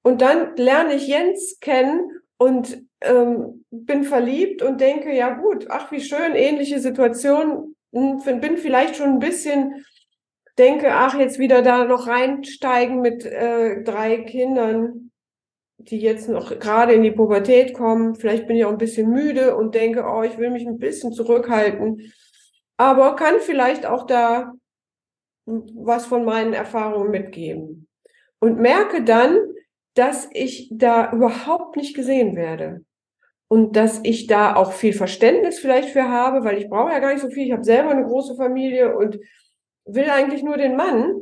Und 0.03 0.23
dann 0.23 0.57
lerne 0.57 0.95
ich 0.95 1.07
Jens 1.07 1.59
kennen 1.61 2.11
und 2.39 2.83
ähm, 3.03 3.65
bin 3.71 4.05
verliebt 4.05 4.63
und 4.63 4.81
denke, 4.81 5.15
ja 5.15 5.35
gut, 5.35 5.67
ach 5.69 5.93
wie 5.93 6.01
schön, 6.01 6.35
ähnliche 6.35 6.81
Situation, 6.81 7.77
hm, 7.93 8.23
bin 8.41 8.57
vielleicht 8.57 8.97
schon 8.97 9.11
ein 9.11 9.19
bisschen 9.19 9.85
denke, 10.61 10.93
ach, 10.93 11.19
jetzt 11.19 11.39
wieder 11.39 11.63
da 11.63 11.85
noch 11.85 12.07
reinsteigen 12.07 13.01
mit 13.01 13.25
äh, 13.25 13.83
drei 13.83 14.19
Kindern, 14.19 15.11
die 15.79 15.99
jetzt 15.99 16.29
noch 16.29 16.59
gerade 16.59 16.93
in 16.93 17.03
die 17.03 17.11
Pubertät 17.11 17.73
kommen. 17.73 18.15
Vielleicht 18.15 18.47
bin 18.47 18.57
ich 18.57 18.67
auch 18.67 18.71
ein 18.71 18.79
bisschen 18.79 19.11
müde 19.11 19.57
und 19.57 19.75
denke, 19.75 20.05
oh, 20.05 20.23
ich 20.23 20.37
will 20.37 20.51
mich 20.51 20.67
ein 20.67 20.79
bisschen 20.79 21.13
zurückhalten. 21.13 22.13
Aber 22.81 23.15
kann 23.15 23.41
vielleicht 23.41 23.85
auch 23.85 24.07
da 24.07 24.55
was 25.45 26.07
von 26.07 26.25
meinen 26.25 26.55
Erfahrungen 26.55 27.11
mitgeben. 27.11 27.87
Und 28.39 28.59
merke 28.59 29.05
dann, 29.05 29.37
dass 29.93 30.31
ich 30.33 30.71
da 30.73 31.13
überhaupt 31.13 31.77
nicht 31.77 31.95
gesehen 31.95 32.37
werde. 32.37 32.83
Und 33.49 33.77
dass 33.77 34.01
ich 34.03 34.29
da 34.29 34.57
auch 34.57 34.73
viel 34.73 34.95
Verständnis 34.95 35.59
vielleicht 35.59 35.91
für 35.91 36.09
habe, 36.09 36.43
weil 36.43 36.57
ich 36.57 36.71
brauche 36.71 36.91
ja 36.91 37.01
gar 37.01 37.13
nicht 37.13 37.21
so 37.21 37.29
viel. 37.29 37.49
Ich 37.49 37.53
habe 37.53 37.65
selber 37.65 37.91
eine 37.91 38.07
große 38.07 38.35
Familie 38.37 38.97
und 38.97 39.19
will 39.85 40.09
eigentlich 40.09 40.43
nur 40.43 40.57
den 40.57 40.75
Mann 40.75 41.21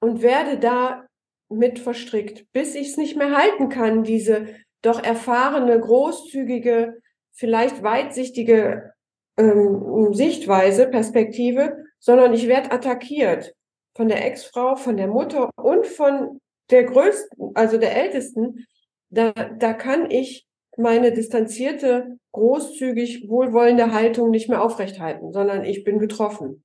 und 0.00 0.20
werde 0.20 0.58
da 0.58 1.06
mit 1.48 1.78
verstrickt, 1.78 2.44
bis 2.52 2.74
ich 2.74 2.88
es 2.88 2.96
nicht 2.98 3.16
mehr 3.16 3.34
halten 3.34 3.70
kann, 3.70 4.02
diese 4.02 4.48
doch 4.82 5.02
erfahrene, 5.02 5.80
großzügige, 5.80 7.00
vielleicht 7.32 7.82
weitsichtige 7.82 8.92
ähm, 9.36 10.12
Sichtweise, 10.12 10.86
Perspektive, 10.86 11.84
sondern 11.98 12.32
ich 12.32 12.48
werde 12.48 12.72
attackiert 12.72 13.54
von 13.94 14.08
der 14.08 14.24
Ex-Frau, 14.26 14.76
von 14.76 14.96
der 14.96 15.08
Mutter 15.08 15.50
und 15.56 15.86
von 15.86 16.40
der 16.70 16.84
größten, 16.84 17.52
also 17.54 17.78
der 17.78 17.96
ältesten. 17.96 18.66
Da, 19.10 19.32
da 19.32 19.72
kann 19.72 20.10
ich 20.10 20.46
meine 20.76 21.12
distanzierte, 21.12 22.18
großzügig, 22.32 23.28
wohlwollende 23.28 23.92
Haltung 23.92 24.30
nicht 24.30 24.48
mehr 24.48 24.62
aufrechthalten, 24.62 25.32
sondern 25.32 25.64
ich 25.64 25.84
bin 25.84 25.98
getroffen. 25.98 26.64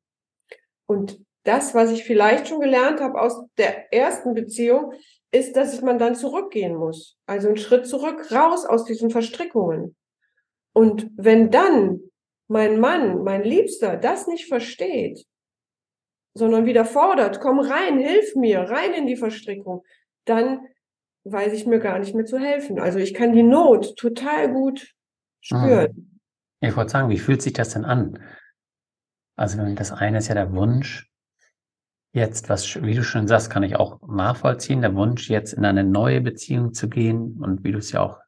Und 0.85 1.19
das, 1.43 1.73
was 1.73 1.91
ich 1.91 2.03
vielleicht 2.03 2.47
schon 2.47 2.59
gelernt 2.59 3.01
habe 3.01 3.19
aus 3.19 3.45
der 3.57 3.93
ersten 3.93 4.33
Beziehung, 4.33 4.93
ist, 5.31 5.55
dass 5.55 5.81
man 5.81 5.99
dann 5.99 6.15
zurückgehen 6.15 6.75
muss. 6.75 7.17
Also 7.25 7.47
einen 7.47 7.57
Schritt 7.57 7.87
zurück, 7.87 8.31
raus 8.31 8.65
aus 8.65 8.85
diesen 8.85 9.09
Verstrickungen. 9.09 9.95
Und 10.73 11.09
wenn 11.15 11.51
dann 11.51 11.99
mein 12.47 12.79
Mann, 12.79 13.23
mein 13.23 13.43
Liebster 13.43 13.97
das 13.97 14.27
nicht 14.27 14.47
versteht, 14.47 15.25
sondern 16.33 16.65
wieder 16.65 16.85
fordert, 16.85 17.39
komm 17.39 17.59
rein, 17.59 17.97
hilf 17.97 18.35
mir, 18.35 18.61
rein 18.61 18.93
in 18.93 19.07
die 19.07 19.15
Verstrickung, 19.15 19.83
dann 20.25 20.67
weiß 21.23 21.53
ich 21.53 21.65
mir 21.65 21.79
gar 21.79 21.99
nicht 21.99 22.13
mehr 22.13 22.25
zu 22.25 22.37
helfen. 22.37 22.79
Also 22.79 22.99
ich 22.99 23.13
kann 23.13 23.33
die 23.33 23.43
Not 23.43 23.95
total 23.97 24.51
gut 24.51 24.93
spüren. 25.41 26.19
Ich 26.59 26.75
wollte 26.75 26.91
sagen, 26.91 27.09
wie 27.09 27.19
fühlt 27.19 27.41
sich 27.41 27.53
das 27.53 27.69
denn 27.69 27.85
an? 27.85 28.23
Also 29.35 29.63
das 29.75 29.91
eine 29.91 30.19
ist 30.19 30.27
ja 30.27 30.35
der 30.35 30.53
Wunsch, 30.53 31.09
jetzt, 32.13 32.47
was, 32.47 32.81
wie 32.81 32.95
du 32.95 33.03
schon 33.03 33.27
sagst, 33.27 33.49
kann 33.49 33.63
ich 33.63 33.75
auch 33.75 34.01
nachvollziehen, 34.07 34.81
der 34.81 34.95
Wunsch, 34.95 35.29
jetzt 35.29 35.53
in 35.53 35.65
eine 35.65 35.83
neue 35.83 36.21
Beziehung 36.21 36.73
zu 36.73 36.87
gehen 36.87 37.43
und 37.43 37.63
wie 37.63 37.73
du 37.73 37.79
es 37.79 37.91
ja 37.91 38.01
auch 38.01 38.19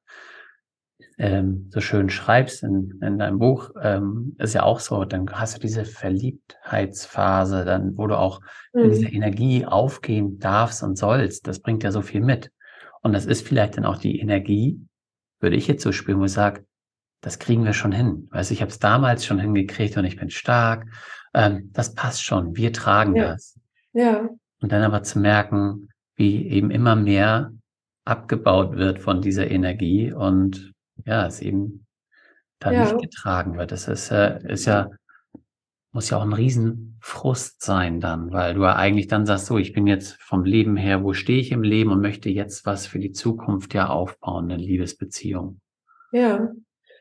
ähm, 1.18 1.70
so 1.72 1.82
schön 1.82 2.10
schreibst 2.10 2.64
in, 2.64 3.00
in 3.02 3.18
deinem 3.18 3.40
Buch, 3.40 3.72
ähm, 3.82 4.36
ist 4.38 4.54
ja 4.54 4.64
auch 4.64 4.80
so, 4.80 5.04
dann 5.04 5.28
hast 5.32 5.56
du 5.56 5.60
diese 5.60 5.84
Verliebtheitsphase, 5.84 7.66
dann, 7.66 7.98
wo 7.98 8.08
du 8.08 8.18
auch 8.18 8.40
mhm. 8.74 8.84
in 8.84 8.90
dieser 8.92 9.14
Energie 9.14 9.66
aufgehen 9.66 10.40
darfst 10.40 10.84
und 10.84 10.98
sollst. 10.98 11.48
Das 11.48 11.60
bringt 11.60 11.84
ja 11.84 11.92
so 11.92 12.02
viel 12.02 12.22
mit. 12.22 12.52
Und 13.02 13.14
das 13.14 13.26
ist 13.26 13.48
vielleicht 13.48 13.78
dann 13.78 13.86
auch 13.86 13.98
die 13.98 14.20
Energie, 14.20 14.80
würde 15.40 15.56
ich 15.56 15.68
jetzt 15.68 15.84
so 15.84 15.92
spüren, 15.92 16.20
wo 16.20 16.26
ich 16.26 16.32
sage, 16.32 16.66
das 17.22 17.40
kriegen 17.40 17.66
wir 17.66 17.74
schon 17.74 17.92
hin. 17.92 18.28
Weißt 18.32 18.52
ich 18.52 18.62
habe 18.62 18.70
es 18.70 18.80
damals 18.80 19.26
schon 19.26 19.40
hingekriegt 19.40 19.98
und 19.98 20.06
ich 20.06 20.18
bin 20.18 20.30
stark. 20.30 20.86
Ähm, 21.34 21.72
das 21.74 21.96
passt 21.96 22.24
schon. 22.24 22.56
Wir 22.56 22.72
tragen 22.74 23.16
ja. 23.16 23.30
das. 23.30 23.60
Ja. 23.94 24.30
Und 24.62 24.72
dann 24.72 24.84
aber 24.84 25.04
zu 25.04 25.20
merken, 25.20 25.90
wie 26.16 26.48
eben 26.48 26.70
immer 26.70 26.96
mehr 26.96 27.52
abgebaut 28.06 28.76
wird 28.76 29.00
von 29.00 29.22
dieser 29.22 29.50
Energie 29.50 30.12
und 30.12 30.74
ja, 31.06 31.28
es 31.28 31.42
eben 31.42 31.86
da 32.60 32.72
ja. 32.72 32.84
nicht 32.84 33.02
getragen 33.02 33.58
wird. 33.58 33.72
Das 33.72 33.88
ist, 33.88 34.12
äh, 34.12 34.40
ist 34.52 34.66
ja, 34.66 34.90
muss 35.92 36.10
ja 36.10 36.18
auch 36.18 36.24
ein 36.24 36.34
Riesenfrust 36.34 37.62
sein 37.62 38.00
dann, 38.00 38.32
weil 38.32 38.54
du 38.54 38.64
ja 38.64 38.76
eigentlich 38.76 39.08
dann 39.08 39.26
sagst, 39.26 39.48
so, 39.48 39.58
ich 39.58 39.74
bin 39.74 39.88
jetzt 39.88 40.22
vom 40.22 40.44
Leben 40.44 40.78
her, 40.78 41.04
wo 41.04 41.14
stehe 41.14 41.40
ich 41.40 41.52
im 41.52 41.64
Leben 41.64 41.92
und 41.92 42.02
möchte 42.02 42.30
jetzt 42.30 42.66
was 42.66 42.88
für 42.88 43.00
die 43.00 43.12
Zukunft 43.12 43.74
ja 43.74 43.88
aufbauen, 43.88 44.52
eine 44.52 44.62
Liebesbeziehung. 44.62 45.60
Ja, 46.12 46.52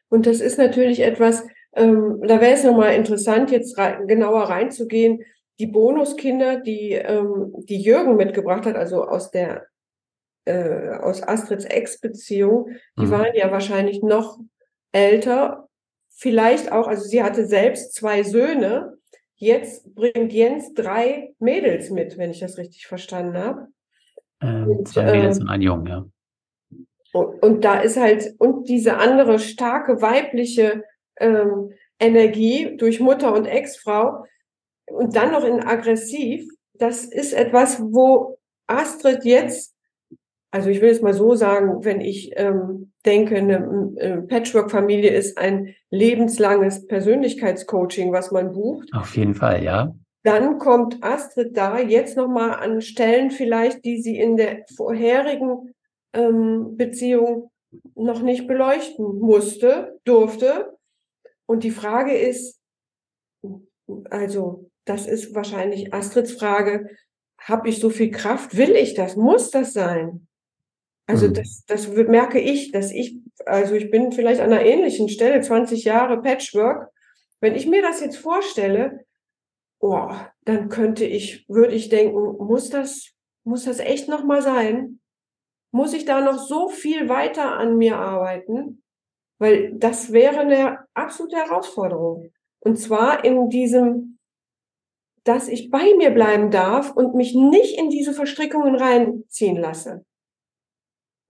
und 0.09 0.27
das 0.27 0.41
ist 0.41 0.59
natürlich 0.59 1.01
etwas, 1.01 1.45
ähm, 1.75 2.21
da 2.23 2.41
wäre 2.41 2.55
es 2.55 2.65
nochmal 2.65 2.95
interessant, 2.95 3.51
jetzt 3.51 3.77
rein, 3.79 4.07
genauer 4.07 4.45
reinzugehen. 4.45 5.23
Die 5.59 5.67
Bonuskinder, 5.67 6.61
die, 6.61 6.93
ähm, 6.93 7.53
die 7.69 7.81
Jürgen 7.81 8.17
mitgebracht 8.17 8.67
hat, 8.67 8.77
also 8.77 9.05
aus 9.05 9.31
der 9.31 9.67
äh, 10.47 10.97
aus 11.01 11.23
Astrids 11.23 11.65
Ex-Beziehung, 11.65 12.71
die 12.99 13.07
mhm. 13.07 13.11
waren 13.11 13.35
ja 13.35 13.51
wahrscheinlich 13.51 14.03
noch 14.03 14.39
älter 14.93 15.67
vielleicht 16.17 16.73
auch, 16.73 16.89
also 16.89 17.05
sie 17.05 17.23
hatte 17.23 17.47
selbst 17.47 17.95
zwei 17.95 18.23
Söhne. 18.23 18.97
Jetzt 19.37 19.95
bringt 19.95 20.33
Jens 20.33 20.73
drei 20.73 21.35
Mädels 21.39 21.91
mit, 21.91 22.17
wenn 22.17 22.31
ich 22.31 22.41
das 22.41 22.57
richtig 22.57 22.87
verstanden 22.87 23.37
habe. 23.37 23.67
Ähm, 24.41 24.85
zwei 24.87 25.13
Mädels 25.13 25.39
äh, 25.39 25.43
und 25.43 25.49
ein 25.51 25.61
Jungen, 25.61 25.87
ja. 25.87 26.07
Und, 27.13 27.43
und, 27.43 27.65
da 27.65 27.81
ist 27.81 27.99
halt, 27.99 28.35
und 28.39 28.69
diese 28.69 28.97
andere 28.97 29.39
starke 29.39 30.03
weibliche 30.03 30.83
ähm, 31.19 31.73
Energie 31.99 32.77
durch 32.77 33.01
Mutter 33.01 33.35
und 33.35 33.47
Ex-Frau 33.47 34.25
und 34.87 35.17
dann 35.17 35.33
noch 35.33 35.45
in 35.45 35.61
aggressiv, 35.61 36.49
das 36.75 37.05
ist 37.05 37.33
etwas, 37.33 37.81
wo 37.81 38.39
Astrid 38.67 39.25
jetzt, 39.25 39.75
also 40.51 40.71
ich 40.71 40.81
will 40.81 40.91
es 40.91 41.03
mal 41.03 41.15
so 41.15 41.35
sagen, 41.35 41.85
wenn 41.85 42.01
ich 42.01 42.33
ähm, 42.37 42.93
denke, 43.05 43.37
eine, 43.37 43.57
eine 44.01 44.23
Patchwork-Familie 44.23 45.11
ist 45.11 45.39
ein 45.39 45.75
lebenslanges 45.91 46.87
Persönlichkeitscoaching, 46.87 48.13
was 48.13 48.31
man 48.31 48.53
bucht. 48.53 48.89
Auf 48.93 49.17
jeden 49.17 49.35
Fall, 49.35 49.63
ja. 49.63 49.95
Dann 50.23 50.59
kommt 50.59 51.03
Astrid 51.03 51.57
da 51.57 51.79
jetzt 51.79 52.17
nochmal 52.17 52.55
an 52.55 52.81
Stellen 52.81 53.31
vielleicht, 53.31 53.85
die 53.85 54.01
sie 54.01 54.19
in 54.19 54.37
der 54.37 54.65
vorherigen 54.75 55.75
ähm, 56.13 56.77
Beziehung 56.77 57.51
noch 57.95 58.23
nicht 58.23 58.49
beleuchten 58.49 59.19
musste, 59.19 60.01
durfte. 60.05 60.77
Und 61.47 61.63
die 61.63 61.71
Frage 61.71 62.17
ist, 62.17 62.61
also 64.11 64.71
das 64.85 65.07
ist 65.07 65.35
wahrscheinlich 65.35 65.93
Astrids 65.93 66.33
Frage, 66.33 66.89
habe 67.39 67.69
ich 67.69 67.79
so 67.79 67.91
viel 67.91 68.11
Kraft? 68.11 68.57
Will 68.57 68.75
ich 68.75 68.95
das? 68.95 69.15
Muss 69.15 69.51
das 69.51 69.73
sein? 69.73 70.26
Also 71.07 71.29
mhm. 71.29 71.35
das, 71.35 71.65
das 71.67 71.89
merke 71.89 72.41
ich, 72.41 72.73
dass 72.73 72.91
ich, 72.91 73.17
also 73.47 73.75
ich 73.75 73.91
bin 73.91 74.13
vielleicht 74.13 74.41
an 74.41 74.53
einer 74.53 74.65
ähnlichen 74.65 75.09
Stelle, 75.09 75.41
20 75.41 75.85
Jahre 75.85 76.21
Patchwork. 76.21 76.91
Wenn 77.41 77.55
ich 77.55 77.67
mir 77.67 77.83
das 77.83 78.01
jetzt 78.01 78.17
vorstelle, 78.17 79.05
oh, 79.81 80.11
dann 80.45 80.69
könnte 80.69 81.05
ich, 81.05 81.49
würde 81.49 81.75
ich 81.75 81.89
denken, 81.89 82.45
muss 82.45 82.71
das, 82.71 83.13
muss 83.45 83.65
das 83.65 83.79
echt 83.79 84.09
nochmal 84.09 84.43
sein? 84.43 85.01
Muss 85.71 85.93
ich 85.93 86.05
da 86.05 86.21
noch 86.21 86.39
so 86.39 86.69
viel 86.69 87.09
weiter 87.09 87.57
an 87.57 87.77
mir 87.77 87.97
arbeiten? 87.97 88.83
Weil 89.39 89.75
das 89.75 90.13
wäre 90.13 90.41
eine 90.41 90.79
absolute 90.95 91.37
Herausforderung. 91.37 92.33
Und 92.61 92.77
zwar 92.77 93.25
in 93.25 93.49
diesem, 93.51 94.19
dass 95.25 95.49
ich 95.49 95.71
bei 95.71 95.95
mir 95.97 96.11
bleiben 96.11 96.51
darf 96.51 96.93
und 96.97 97.15
mich 97.15 97.35
nicht 97.35 97.79
in 97.79 97.91
diese 97.91 98.15
Verstrickungen 98.15 98.75
reinziehen 98.75 99.57
lasse. 99.57 100.05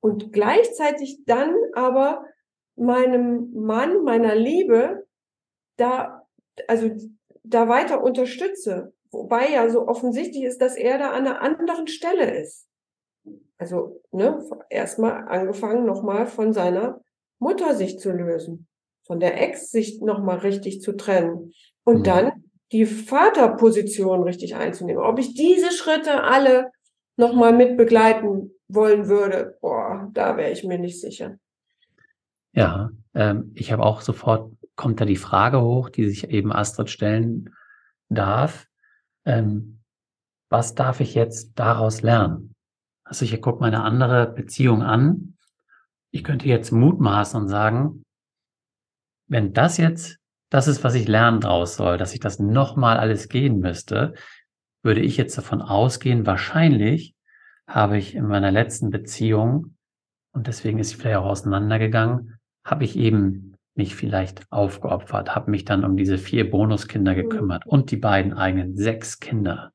Und 0.00 0.32
gleichzeitig 0.32 1.24
dann 1.26 1.54
aber 1.72 2.24
meinem 2.76 3.52
Mann, 3.54 4.02
meiner 4.04 4.34
Liebe, 4.34 5.06
da, 5.76 6.26
also 6.68 6.90
da 7.42 7.68
weiter 7.68 8.02
unterstütze. 8.02 8.92
Wobei 9.10 9.50
ja 9.50 9.68
so 9.68 9.88
offensichtlich 9.88 10.44
ist, 10.44 10.60
dass 10.60 10.76
er 10.76 10.98
da 10.98 11.10
an 11.10 11.26
einer 11.26 11.40
anderen 11.40 11.88
Stelle 11.88 12.38
ist. 12.38 12.68
Also, 13.58 14.02
ne, 14.12 14.44
erstmal 14.68 15.28
angefangen 15.28 15.86
nochmal 15.86 16.26
von 16.26 16.52
seiner 16.52 17.00
Mutter 17.38 17.74
sich 17.74 17.98
zu 17.98 18.12
lösen, 18.12 18.68
von 19.06 19.20
der 19.20 19.40
Ex 19.40 19.70
sich 19.70 20.00
nochmal 20.02 20.38
richtig 20.38 20.82
zu 20.82 20.92
trennen 20.92 21.52
und 21.84 22.00
mhm. 22.00 22.04
dann 22.04 22.44
die 22.72 22.84
Vaterposition 22.84 24.22
richtig 24.22 24.56
einzunehmen. 24.56 25.02
Ob 25.02 25.18
ich 25.18 25.34
diese 25.34 25.70
Schritte 25.70 26.24
alle 26.24 26.70
nochmal 27.16 27.52
mit 27.52 27.76
begleiten 27.76 28.52
wollen 28.68 29.08
würde, 29.08 29.56
boah, 29.60 30.10
da 30.12 30.36
wäre 30.36 30.50
ich 30.50 30.64
mir 30.64 30.78
nicht 30.78 31.00
sicher. 31.00 31.38
Ja, 32.52 32.90
ähm, 33.14 33.52
ich 33.54 33.72
habe 33.72 33.82
auch 33.82 34.00
sofort, 34.00 34.52
kommt 34.76 35.00
da 35.00 35.04
die 35.04 35.16
Frage 35.16 35.60
hoch, 35.60 35.88
die 35.88 36.08
sich 36.08 36.30
eben 36.30 36.52
Astrid 36.52 36.90
stellen 36.90 37.54
darf. 38.08 38.66
Ähm, 39.24 39.80
was 40.48 40.74
darf 40.74 41.00
ich 41.00 41.14
jetzt 41.14 41.58
daraus 41.58 42.02
lernen? 42.02 42.54
Also 43.04 43.24
ich 43.24 43.40
gucke 43.40 43.60
meine 43.60 43.82
andere 43.82 44.26
Beziehung 44.26 44.82
an. 44.82 45.36
Ich 46.10 46.24
könnte 46.24 46.48
jetzt 46.48 46.72
mutmaßen 46.72 47.40
und 47.40 47.48
sagen, 47.48 48.04
wenn 49.28 49.52
das 49.52 49.76
jetzt 49.76 50.18
das 50.50 50.68
ist, 50.68 50.84
was 50.84 50.94
ich 50.94 51.08
lernen 51.08 51.40
draus 51.40 51.76
soll, 51.76 51.98
dass 51.98 52.14
ich 52.14 52.20
das 52.20 52.38
nochmal 52.38 52.98
alles 52.98 53.28
gehen 53.28 53.58
müsste, 53.58 54.14
würde 54.82 55.00
ich 55.00 55.16
jetzt 55.16 55.36
davon 55.36 55.60
ausgehen, 55.60 56.26
wahrscheinlich 56.26 57.15
habe 57.66 57.98
ich 57.98 58.14
in 58.14 58.26
meiner 58.26 58.50
letzten 58.50 58.90
Beziehung, 58.90 59.76
und 60.32 60.46
deswegen 60.46 60.78
ist 60.78 60.90
sie 60.90 60.96
vielleicht 60.96 61.18
auch 61.18 61.26
auseinandergegangen, 61.26 62.38
habe 62.64 62.84
ich 62.84 62.96
eben 62.96 63.54
mich 63.74 63.94
vielleicht 63.94 64.50
aufgeopfert, 64.50 65.34
habe 65.34 65.50
mich 65.50 65.64
dann 65.64 65.84
um 65.84 65.96
diese 65.96 66.18
vier 66.18 66.50
Bonuskinder 66.50 67.12
mhm. 67.12 67.16
gekümmert 67.16 67.66
mhm. 67.66 67.72
und 67.72 67.90
die 67.90 67.96
beiden 67.96 68.32
eigenen 68.32 68.76
sechs 68.76 69.20
Kinder. 69.20 69.72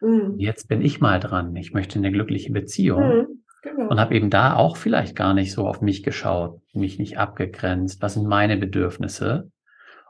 Mhm. 0.00 0.34
Jetzt 0.38 0.68
bin 0.68 0.82
ich 0.82 1.00
mal 1.00 1.20
dran. 1.20 1.54
Ich 1.56 1.72
möchte 1.72 1.98
eine 1.98 2.12
glückliche 2.12 2.52
Beziehung. 2.52 3.02
Mhm. 3.02 3.26
Genau. 3.62 3.88
Und 3.88 4.00
habe 4.00 4.16
eben 4.16 4.28
da 4.28 4.56
auch 4.56 4.76
vielleicht 4.76 5.14
gar 5.14 5.34
nicht 5.34 5.52
so 5.52 5.68
auf 5.68 5.80
mich 5.80 6.02
geschaut, 6.02 6.60
mich 6.72 6.98
nicht 6.98 7.18
abgegrenzt. 7.18 8.02
Was 8.02 8.14
sind 8.14 8.26
meine 8.26 8.56
Bedürfnisse? 8.56 9.50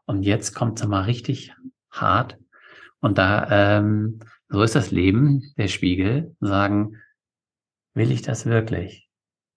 Und 0.07 0.23
jetzt 0.23 0.55
kommt 0.55 0.81
es 0.81 0.87
mal 0.87 1.03
richtig 1.03 1.55
hart. 1.91 2.39
Und 3.01 3.19
da, 3.19 3.47
ähm, 3.51 4.21
so 4.53 4.63
ist 4.63 4.75
das 4.75 4.91
Leben, 4.91 5.53
der 5.57 5.69
Spiegel, 5.69 6.37
sagen, 6.41 7.01
will 7.95 8.11
ich 8.11 8.21
das 8.21 8.45
wirklich? 8.45 9.09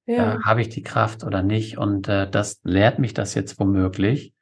Ja. 0.05 0.36
Äh, 0.36 0.39
Habe 0.43 0.62
ich 0.62 0.69
die 0.69 0.84
Kraft 0.84 1.23
oder 1.23 1.43
nicht? 1.43 1.77
Und 1.77 2.08
äh, 2.08 2.29
das 2.29 2.62
lehrt 2.63 2.97
mich 2.97 3.13
das 3.13 3.34
jetzt 3.34 3.60
womöglich. 3.60 4.34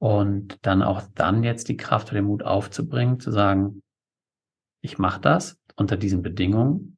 Und 0.00 0.58
dann 0.62 0.82
auch 0.82 1.02
dann 1.14 1.44
jetzt 1.44 1.68
die 1.68 1.76
Kraft 1.76 2.08
oder 2.08 2.20
den 2.20 2.26
Mut 2.26 2.42
aufzubringen, 2.42 3.20
zu 3.20 3.30
sagen, 3.30 3.82
ich 4.82 4.98
mache 4.98 5.20
das 5.20 5.60
unter 5.76 5.96
diesen 5.96 6.22
Bedingungen. 6.22 6.96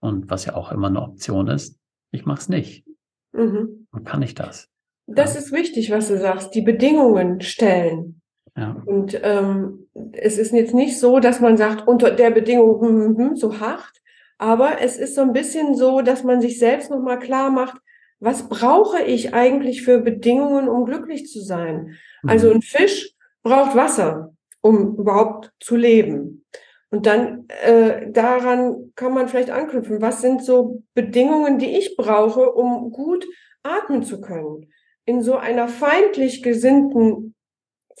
Und 0.00 0.28
was 0.28 0.44
ja 0.44 0.54
auch 0.54 0.72
immer 0.72 0.88
eine 0.88 1.00
Option 1.00 1.48
ist, 1.48 1.78
ich 2.12 2.26
mache 2.26 2.40
es 2.40 2.48
nicht. 2.50 2.86
Mhm. 3.32 3.86
Und 3.90 4.04
kann 4.04 4.22
ich 4.22 4.34
das? 4.34 4.68
Das 5.06 5.34
ja. 5.34 5.40
ist 5.40 5.52
wichtig, 5.52 5.90
was 5.90 6.08
du 6.08 6.18
sagst, 6.18 6.54
die 6.54 6.62
Bedingungen 6.62 7.40
stellen. 7.40 8.20
Ja. 8.56 8.82
Und 8.86 9.18
ähm, 9.22 9.88
es 10.12 10.38
ist 10.38 10.52
jetzt 10.52 10.74
nicht 10.74 10.98
so, 10.98 11.18
dass 11.18 11.40
man 11.40 11.56
sagt, 11.56 11.88
unter 11.88 12.10
der 12.10 12.30
Bedingung 12.30 12.80
hm, 12.80 13.00
hm, 13.00 13.18
hm 13.18 13.36
so 13.36 13.58
hart, 13.60 13.92
aber 14.38 14.80
es 14.80 14.96
ist 14.96 15.14
so 15.14 15.22
ein 15.22 15.32
bisschen 15.32 15.74
so, 15.74 16.00
dass 16.02 16.24
man 16.24 16.40
sich 16.40 16.58
selbst 16.58 16.90
nochmal 16.90 17.18
klar 17.18 17.50
macht, 17.50 17.80
was 18.20 18.48
brauche 18.48 19.02
ich 19.02 19.34
eigentlich 19.34 19.82
für 19.82 19.98
Bedingungen, 19.98 20.68
um 20.68 20.84
glücklich 20.84 21.28
zu 21.28 21.40
sein? 21.40 21.96
Mhm. 22.22 22.30
Also 22.30 22.50
ein 22.50 22.62
Fisch 22.62 23.12
braucht 23.42 23.76
Wasser, 23.76 24.34
um 24.60 24.96
überhaupt 24.96 25.50
zu 25.60 25.76
leben. 25.76 26.44
Und 26.90 27.06
dann 27.06 27.46
äh, 27.64 28.10
daran 28.10 28.92
kann 28.94 29.12
man 29.14 29.28
vielleicht 29.28 29.50
anknüpfen. 29.50 30.00
Was 30.00 30.20
sind 30.20 30.44
so 30.44 30.82
Bedingungen, 30.94 31.58
die 31.58 31.76
ich 31.76 31.96
brauche, 31.96 32.52
um 32.52 32.92
gut 32.92 33.26
atmen 33.62 34.04
zu 34.04 34.20
können? 34.20 34.70
In 35.04 35.20
so 35.20 35.36
einer 35.36 35.68
feindlich 35.68 36.42
gesinnten 36.42 37.34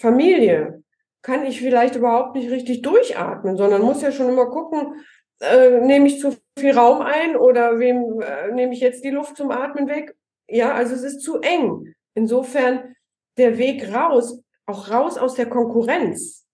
Familie 0.00 0.82
kann 1.22 1.46
ich 1.46 1.60
vielleicht 1.60 1.96
überhaupt 1.96 2.34
nicht 2.34 2.50
richtig 2.50 2.82
durchatmen, 2.82 3.56
sondern 3.56 3.82
muss 3.82 4.02
ja 4.02 4.12
schon 4.12 4.28
immer 4.28 4.46
gucken, 4.46 5.04
äh, 5.40 5.80
nehme 5.80 6.06
ich 6.06 6.20
zu 6.20 6.36
viel 6.58 6.76
Raum 6.76 7.00
ein 7.00 7.36
oder 7.36 7.78
wem 7.78 8.20
äh, 8.20 8.52
nehme 8.52 8.74
ich 8.74 8.80
jetzt 8.80 9.04
die 9.04 9.10
Luft 9.10 9.36
zum 9.36 9.50
Atmen 9.50 9.88
weg? 9.88 10.14
Ja, 10.48 10.74
also 10.74 10.94
es 10.94 11.02
ist 11.02 11.20
zu 11.20 11.40
eng. 11.40 11.94
Insofern 12.14 12.94
der 13.38 13.58
Weg 13.58 13.92
raus, 13.92 14.42
auch 14.66 14.90
raus 14.90 15.18
aus 15.18 15.34
der 15.34 15.46
Konkurrenz 15.46 16.46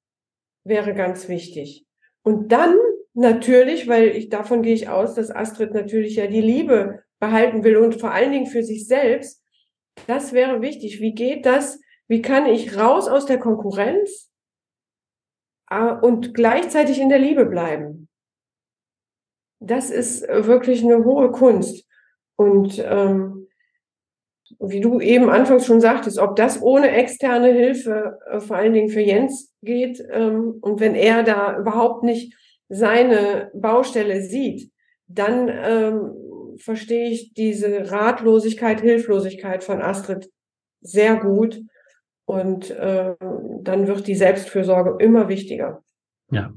wäre 0.64 0.94
ganz 0.94 1.28
wichtig. 1.28 1.84
Und 2.22 2.52
dann 2.52 2.76
natürlich, 3.12 3.88
weil 3.88 4.08
ich 4.08 4.28
davon 4.28 4.62
gehe 4.62 4.74
ich 4.74 4.88
aus, 4.88 5.14
dass 5.14 5.34
Astrid 5.34 5.74
natürlich 5.74 6.16
ja 6.16 6.26
die 6.26 6.40
Liebe 6.40 7.02
behalten 7.18 7.64
will 7.64 7.76
und 7.76 8.00
vor 8.00 8.12
allen 8.12 8.32
Dingen 8.32 8.46
für 8.46 8.62
sich 8.62 8.86
selbst. 8.86 9.44
Das 10.06 10.32
wäre 10.32 10.62
wichtig. 10.62 11.00
Wie 11.00 11.14
geht 11.14 11.44
das? 11.44 11.80
Wie 12.10 12.20
kann 12.20 12.46
ich 12.46 12.76
raus 12.76 13.08
aus 13.08 13.24
der 13.24 13.38
Konkurrenz 13.38 14.30
äh, 15.70 15.92
und 15.92 16.34
gleichzeitig 16.34 17.00
in 17.00 17.08
der 17.08 17.20
Liebe 17.20 17.46
bleiben? 17.46 18.08
das 19.60 19.90
ist 19.90 20.26
wirklich 20.26 20.82
eine 20.82 21.04
hohe 21.04 21.30
Kunst. 21.30 21.86
Und 22.36 22.82
ähm, 22.84 23.46
wie 24.58 24.80
du 24.80 24.98
eben 25.00 25.30
anfangs 25.30 25.66
schon 25.66 25.80
sagtest, 25.80 26.18
ob 26.18 26.34
das 26.34 26.60
ohne 26.60 26.90
externe 26.90 27.52
Hilfe 27.52 28.18
äh, 28.30 28.40
vor 28.40 28.56
allen 28.56 28.72
Dingen 28.72 28.88
für 28.88 29.00
Jens 29.00 29.52
geht 29.62 30.02
ähm, 30.10 30.58
und 30.60 30.80
wenn 30.80 30.94
er 30.94 31.22
da 31.22 31.58
überhaupt 31.58 32.02
nicht 32.02 32.34
seine 32.68 33.50
Baustelle 33.54 34.22
sieht, 34.22 34.72
dann 35.06 35.48
ähm, 35.48 36.56
verstehe 36.56 37.10
ich 37.10 37.34
diese 37.34 37.90
Ratlosigkeit, 37.90 38.80
Hilflosigkeit 38.80 39.62
von 39.62 39.82
Astrid 39.82 40.30
sehr 40.80 41.16
gut 41.16 41.60
und 42.30 42.70
äh, 42.70 43.14
dann 43.62 43.86
wird 43.86 44.06
die 44.06 44.14
Selbstfürsorge 44.14 45.02
immer 45.04 45.28
wichtiger. 45.28 45.82
Ja, 46.30 46.52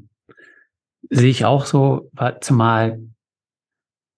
Sehe 1.09 1.29
ich 1.29 1.45
auch 1.45 1.65
so, 1.65 2.09
zumal 2.39 3.01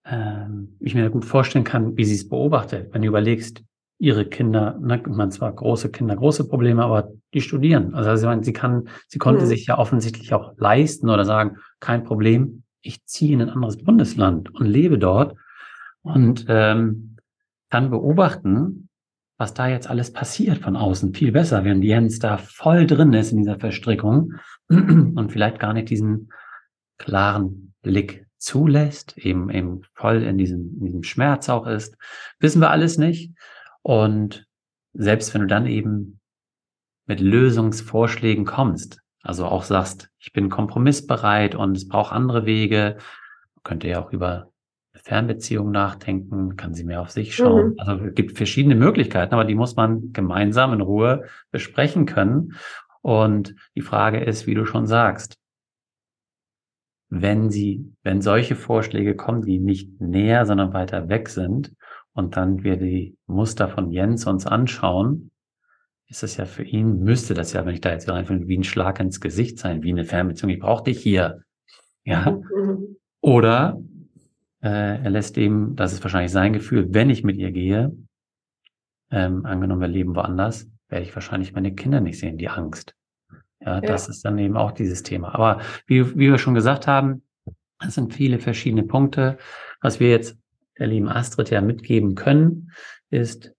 ähm, 0.05 0.77
ich 0.79 0.93
mir 0.93 1.09
gut 1.09 1.25
vorstellen 1.25 1.65
kann, 1.65 1.97
wie 1.97 2.05
sie 2.05 2.15
es 2.15 2.29
beobachtet. 2.29 2.93
Wenn 2.93 3.01
du 3.01 3.07
überlegst, 3.07 3.63
ihre 3.97 4.25
Kinder, 4.25 4.77
ne, 4.79 5.01
man 5.07 5.31
zwar 5.31 5.51
große 5.51 5.89
Kinder, 5.89 6.15
große 6.15 6.47
Probleme, 6.47 6.83
aber 6.83 7.11
die 7.33 7.41
studieren. 7.41 7.95
Also, 7.95 8.09
also 8.11 8.41
sie 8.43 8.53
kann, 8.53 8.87
sie 9.07 9.17
konnte 9.17 9.43
mhm. 9.43 9.47
sich 9.47 9.65
ja 9.65 9.77
offensichtlich 9.77 10.33
auch 10.33 10.53
leisten 10.57 11.09
oder 11.09 11.25
sagen, 11.25 11.57
kein 11.79 12.03
Problem, 12.03 12.63
ich 12.81 13.03
ziehe 13.05 13.33
in 13.33 13.41
ein 13.41 13.49
anderes 13.49 13.77
Bundesland 13.77 14.53
und 14.53 14.65
lebe 14.65 14.99
dort 14.99 15.35
und 16.03 16.45
ähm, 16.49 17.17
kann 17.71 17.89
beobachten, 17.89 18.89
was 19.37 19.53
da 19.53 19.67
jetzt 19.67 19.89
alles 19.89 20.13
passiert 20.13 20.59
von 20.59 20.75
außen. 20.75 21.13
Viel 21.13 21.31
besser, 21.31 21.63
während 21.63 21.83
Jens 21.83 22.19
da 22.19 22.37
voll 22.37 22.87
drin 22.87 23.13
ist 23.13 23.31
in 23.31 23.39
dieser 23.39 23.59
Verstrickung 23.59 24.33
und 24.69 25.31
vielleicht 25.31 25.59
gar 25.59 25.73
nicht 25.73 25.89
diesen 25.89 26.31
klaren 26.97 27.73
Blick 27.81 28.25
zulässt, 28.37 29.17
eben, 29.17 29.49
eben 29.49 29.81
voll 29.93 30.23
in 30.23 30.37
diesem, 30.37 30.77
in 30.79 30.85
diesem 30.85 31.03
Schmerz 31.03 31.49
auch 31.49 31.67
ist. 31.67 31.97
Wissen 32.39 32.61
wir 32.61 32.69
alles 32.69 32.97
nicht. 32.97 33.33
Und 33.81 34.45
selbst 34.93 35.33
wenn 35.33 35.41
du 35.41 35.47
dann 35.47 35.65
eben 35.65 36.19
mit 37.05 37.19
Lösungsvorschlägen 37.19 38.45
kommst, 38.45 39.01
also 39.21 39.45
auch 39.45 39.63
sagst, 39.63 40.09
ich 40.19 40.31
bin 40.31 40.49
kompromissbereit 40.49 41.55
und 41.55 41.75
es 41.75 41.87
braucht 41.87 42.13
andere 42.13 42.45
Wege, 42.45 42.97
könnt 43.63 43.83
ihr 43.83 43.91
ja 43.91 44.03
auch 44.03 44.11
über 44.13 44.51
Fernbeziehung 45.03 45.71
nachdenken, 45.71 46.55
kann 46.55 46.73
sie 46.73 46.83
mehr 46.83 47.01
auf 47.01 47.09
sich 47.09 47.35
schauen. 47.35 47.69
Mhm. 47.69 47.79
Also 47.79 48.05
es 48.05 48.15
gibt 48.15 48.37
verschiedene 48.37 48.75
Möglichkeiten, 48.75 49.33
aber 49.33 49.45
die 49.45 49.55
muss 49.55 49.75
man 49.75 50.13
gemeinsam 50.13 50.73
in 50.73 50.81
Ruhe 50.81 51.25
besprechen 51.51 52.05
können. 52.05 52.53
Und 53.01 53.55
die 53.75 53.81
Frage 53.81 54.23
ist, 54.23 54.47
wie 54.47 54.55
du 54.55 54.65
schon 54.65 54.87
sagst, 54.87 55.37
wenn 57.09 57.49
sie, 57.49 57.93
wenn 58.03 58.21
solche 58.21 58.55
Vorschläge 58.55 59.15
kommen, 59.15 59.43
die 59.43 59.59
nicht 59.59 60.01
näher, 60.01 60.45
sondern 60.45 60.73
weiter 60.73 61.07
weg 61.07 61.29
sind, 61.29 61.73
und 62.13 62.37
dann 62.37 62.63
wir 62.63 62.77
die 62.77 63.17
Muster 63.27 63.67
von 63.67 63.91
Jens 63.91 64.25
uns 64.25 64.47
anschauen, 64.47 65.31
ist 66.07 66.23
es 66.23 66.37
ja 66.37 66.45
für 66.45 66.63
ihn, 66.63 66.99
müsste 66.99 67.33
das 67.33 67.51
ja, 67.53 67.65
wenn 67.65 67.73
ich 67.73 67.81
da 67.81 67.91
jetzt 67.91 68.09
reinfinde, 68.09 68.47
wie 68.47 68.57
ein 68.57 68.63
Schlag 68.63 68.99
ins 68.99 69.19
Gesicht 69.19 69.59
sein, 69.59 69.83
wie 69.83 69.91
eine 69.91 70.05
Fernbeziehung, 70.05 70.49
ich 70.49 70.59
brauche 70.59 70.85
dich 70.85 70.99
hier. 70.99 71.41
Ja. 72.05 72.31
Mhm. 72.31 72.97
Oder 73.21 73.81
er 74.69 75.09
lässt 75.09 75.37
eben, 75.37 75.75
das 75.75 75.93
ist 75.93 76.03
wahrscheinlich 76.03 76.31
sein 76.31 76.53
Gefühl, 76.53 76.87
wenn 76.89 77.09
ich 77.09 77.23
mit 77.23 77.37
ihr 77.37 77.51
gehe, 77.51 77.95
ähm, 79.11 79.45
angenommen, 79.45 79.81
wir 79.81 79.87
leben 79.87 80.15
woanders, 80.15 80.67
werde 80.89 81.05
ich 81.05 81.15
wahrscheinlich 81.15 81.53
meine 81.53 81.73
Kinder 81.73 81.99
nicht 81.99 82.19
sehen, 82.19 82.37
die 82.37 82.49
Angst. 82.49 82.95
Ja, 83.59 83.75
ja. 83.75 83.81
das 83.81 84.09
ist 84.09 84.23
dann 84.25 84.37
eben 84.37 84.57
auch 84.57 84.71
dieses 84.71 85.03
Thema. 85.03 85.33
Aber 85.33 85.61
wie, 85.87 86.11
wie 86.15 86.29
wir 86.31 86.37
schon 86.37 86.53
gesagt 86.53 86.87
haben, 86.87 87.23
es 87.85 87.95
sind 87.95 88.13
viele 88.13 88.39
verschiedene 88.39 88.83
Punkte. 88.83 89.37
Was 89.81 89.99
wir 89.99 90.09
jetzt 90.09 90.37
der 90.77 90.87
lieben 90.87 91.09
Astrid 91.09 91.49
ja 91.49 91.61
mitgeben 91.61 92.15
können, 92.15 92.71
ist, 93.09 93.53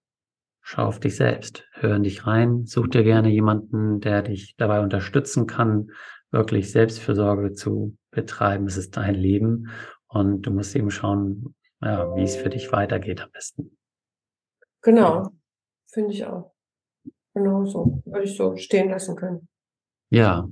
schau 0.61 0.87
auf 0.87 1.01
dich 1.01 1.17
selbst, 1.17 1.65
hör 1.73 1.97
in 1.97 2.03
dich 2.03 2.27
rein, 2.27 2.67
such 2.67 2.89
dir 2.89 3.05
gerne 3.05 3.29
jemanden, 3.29 4.01
der 4.01 4.23
dich 4.23 4.55
dabei 4.57 4.81
unterstützen 4.81 5.47
kann, 5.47 5.91
wirklich 6.31 6.73
Selbstfürsorge 6.73 7.53
zu 7.53 7.97
betreiben. 8.11 8.67
Es 8.67 8.77
ist 8.77 8.97
dein 8.97 9.15
Leben 9.15 9.71
und 10.09 10.43
du 10.43 10.51
musst 10.51 10.75
eben 10.77 10.91
schauen, 10.91 11.55
ja, 11.83 12.15
wie 12.17 12.23
es 12.23 12.37
für 12.37 12.49
dich 12.49 12.73
weitergeht 12.73 13.21
am 13.23 13.31
besten. 13.31 13.77
Genau, 14.83 15.31
finde 15.87 16.13
ich 16.13 16.25
auch. 16.25 16.53
Genau 17.35 17.67
so. 17.67 18.03
Würde 18.07 18.23
ich 18.23 18.37
so 18.37 18.57
stehen 18.57 18.91
lassen 18.91 19.17
können. 19.17 19.49
Ja, 20.11 20.49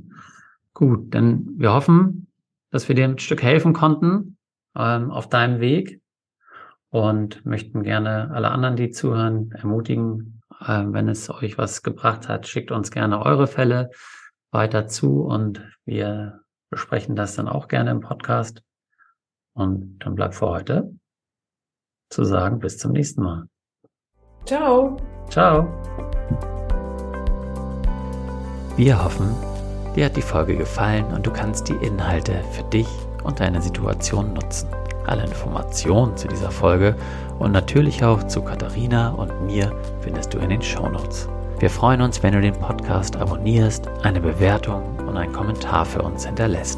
gut. 0.74 1.14
Denn 1.14 1.48
wir 1.56 1.72
hoffen, 1.72 2.30
dass 2.70 2.88
wir 2.88 2.94
dir 2.94 3.04
ein 3.04 3.18
Stück 3.18 3.42
helfen 3.42 3.72
konnten 3.72 4.36
ähm, 4.76 5.10
auf 5.10 5.28
deinem 5.28 5.60
Weg 5.60 6.02
und 6.90 7.44
möchten 7.46 7.82
gerne 7.82 8.30
alle 8.32 8.50
anderen, 8.50 8.76
die 8.76 8.90
zuhören, 8.90 9.50
ermutigen, 9.52 10.42
äh, 10.60 10.84
wenn 10.86 11.08
es 11.08 11.30
euch 11.30 11.56
was 11.56 11.82
gebracht 11.82 12.28
hat, 12.28 12.46
schickt 12.46 12.70
uns 12.70 12.90
gerne 12.90 13.24
eure 13.24 13.46
Fälle 13.46 13.90
weiter 14.50 14.86
zu 14.86 15.22
und 15.22 15.62
wir 15.84 16.40
besprechen 16.70 17.16
das 17.16 17.34
dann 17.36 17.48
auch 17.48 17.68
gerne 17.68 17.90
im 17.90 18.00
Podcast. 18.00 18.62
Und 19.54 19.98
dann 20.00 20.14
bleibt 20.14 20.34
für 20.34 20.48
heute 20.48 20.92
zu 22.10 22.24
sagen, 22.24 22.58
bis 22.58 22.78
zum 22.78 22.92
nächsten 22.92 23.22
Mal. 23.22 23.46
Ciao. 24.44 24.96
Ciao. 25.30 25.68
Wir 28.76 29.02
hoffen, 29.02 29.34
dir 29.94 30.06
hat 30.06 30.16
die 30.16 30.22
Folge 30.22 30.56
gefallen 30.56 31.06
und 31.06 31.24
du 31.24 31.30
kannst 31.30 31.68
die 31.68 31.86
Inhalte 31.86 32.42
für 32.50 32.64
dich 32.64 32.88
und 33.22 33.40
deine 33.40 33.62
Situation 33.62 34.34
nutzen. 34.34 34.68
Alle 35.06 35.22
Informationen 35.22 36.16
zu 36.16 36.28
dieser 36.28 36.50
Folge 36.50 36.96
und 37.38 37.52
natürlich 37.52 38.04
auch 38.04 38.24
zu 38.24 38.42
Katharina 38.42 39.10
und 39.10 39.46
mir 39.46 39.72
findest 40.00 40.34
du 40.34 40.38
in 40.38 40.48
den 40.48 40.62
Show 40.62 40.88
Notes. 40.88 41.28
Wir 41.60 41.70
freuen 41.70 42.00
uns, 42.00 42.22
wenn 42.22 42.32
du 42.32 42.40
den 42.40 42.54
Podcast 42.54 43.16
abonnierst, 43.16 43.86
eine 44.02 44.20
Bewertung 44.20 44.98
und 45.06 45.16
einen 45.16 45.32
Kommentar 45.32 45.84
für 45.84 46.02
uns 46.02 46.26
hinterlässt. 46.26 46.73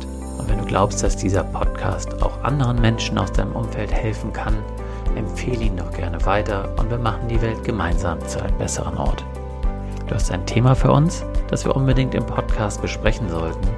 Und 0.67 0.71
glaubst, 0.73 1.05
dass 1.05 1.17
dieser 1.17 1.45
Podcast 1.45 2.21
auch 2.25 2.43
anderen 2.43 2.81
Menschen 2.81 3.17
aus 3.19 3.31
deinem 3.31 3.55
Umfeld 3.55 3.93
helfen 3.93 4.33
kann, 4.33 4.57
empfehle 5.15 5.63
ihn 5.63 5.77
doch 5.77 5.93
gerne 5.93 6.27
weiter 6.27 6.69
und 6.77 6.91
wir 6.91 6.99
machen 6.99 7.29
die 7.29 7.41
Welt 7.41 7.63
gemeinsam 7.63 8.19
zu 8.27 8.43
einem 8.43 8.59
besseren 8.59 8.99
Ort. 8.99 9.25
Du 10.09 10.15
hast 10.17 10.33
ein 10.33 10.45
Thema 10.45 10.75
für 10.75 10.91
uns, 10.91 11.25
das 11.47 11.65
wir 11.65 11.77
unbedingt 11.77 12.17
im 12.17 12.27
Podcast 12.27 12.83
besprechen 12.83 13.29
sollten, 13.29 13.69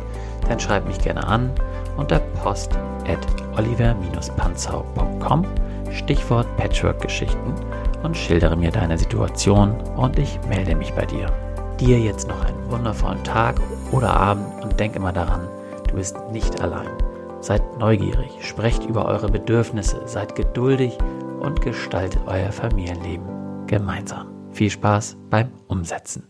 dann 0.48 0.58
schreib 0.58 0.88
mich 0.88 0.98
gerne 0.98 1.26
an 1.26 1.50
unter 1.98 2.20
post 2.42 2.70
at 3.06 3.18
oliver-panzau.com 3.58 5.44
Stichwort 5.92 6.46
Patchwork-Geschichten 6.56 7.54
und 8.02 8.16
schildere 8.16 8.56
mir 8.56 8.70
deine 8.70 8.96
Situation 8.96 9.78
und 9.94 10.18
ich 10.18 10.40
melde 10.48 10.74
mich 10.74 10.94
bei 10.94 11.04
dir. 11.04 11.26
Dir 11.78 12.00
jetzt 12.00 12.28
noch 12.28 12.42
einen 12.46 12.70
wundervollen 12.70 13.22
Tag 13.24 13.60
oder 13.92 14.08
Abend 14.08 14.64
und 14.64 14.80
denk 14.80 14.96
immer 14.96 15.12
daran, 15.12 15.50
Du 15.88 15.96
bist 15.96 16.16
nicht 16.30 16.60
allein. 16.60 16.90
Seid 17.40 17.78
neugierig, 17.78 18.30
sprecht 18.40 18.84
über 18.84 19.06
eure 19.06 19.28
Bedürfnisse, 19.28 20.02
seid 20.06 20.34
geduldig 20.34 20.98
und 21.40 21.60
gestaltet 21.60 22.20
euer 22.26 22.50
Familienleben 22.52 23.66
gemeinsam. 23.66 24.28
Viel 24.52 24.70
Spaß 24.70 25.16
beim 25.30 25.52
Umsetzen. 25.68 26.28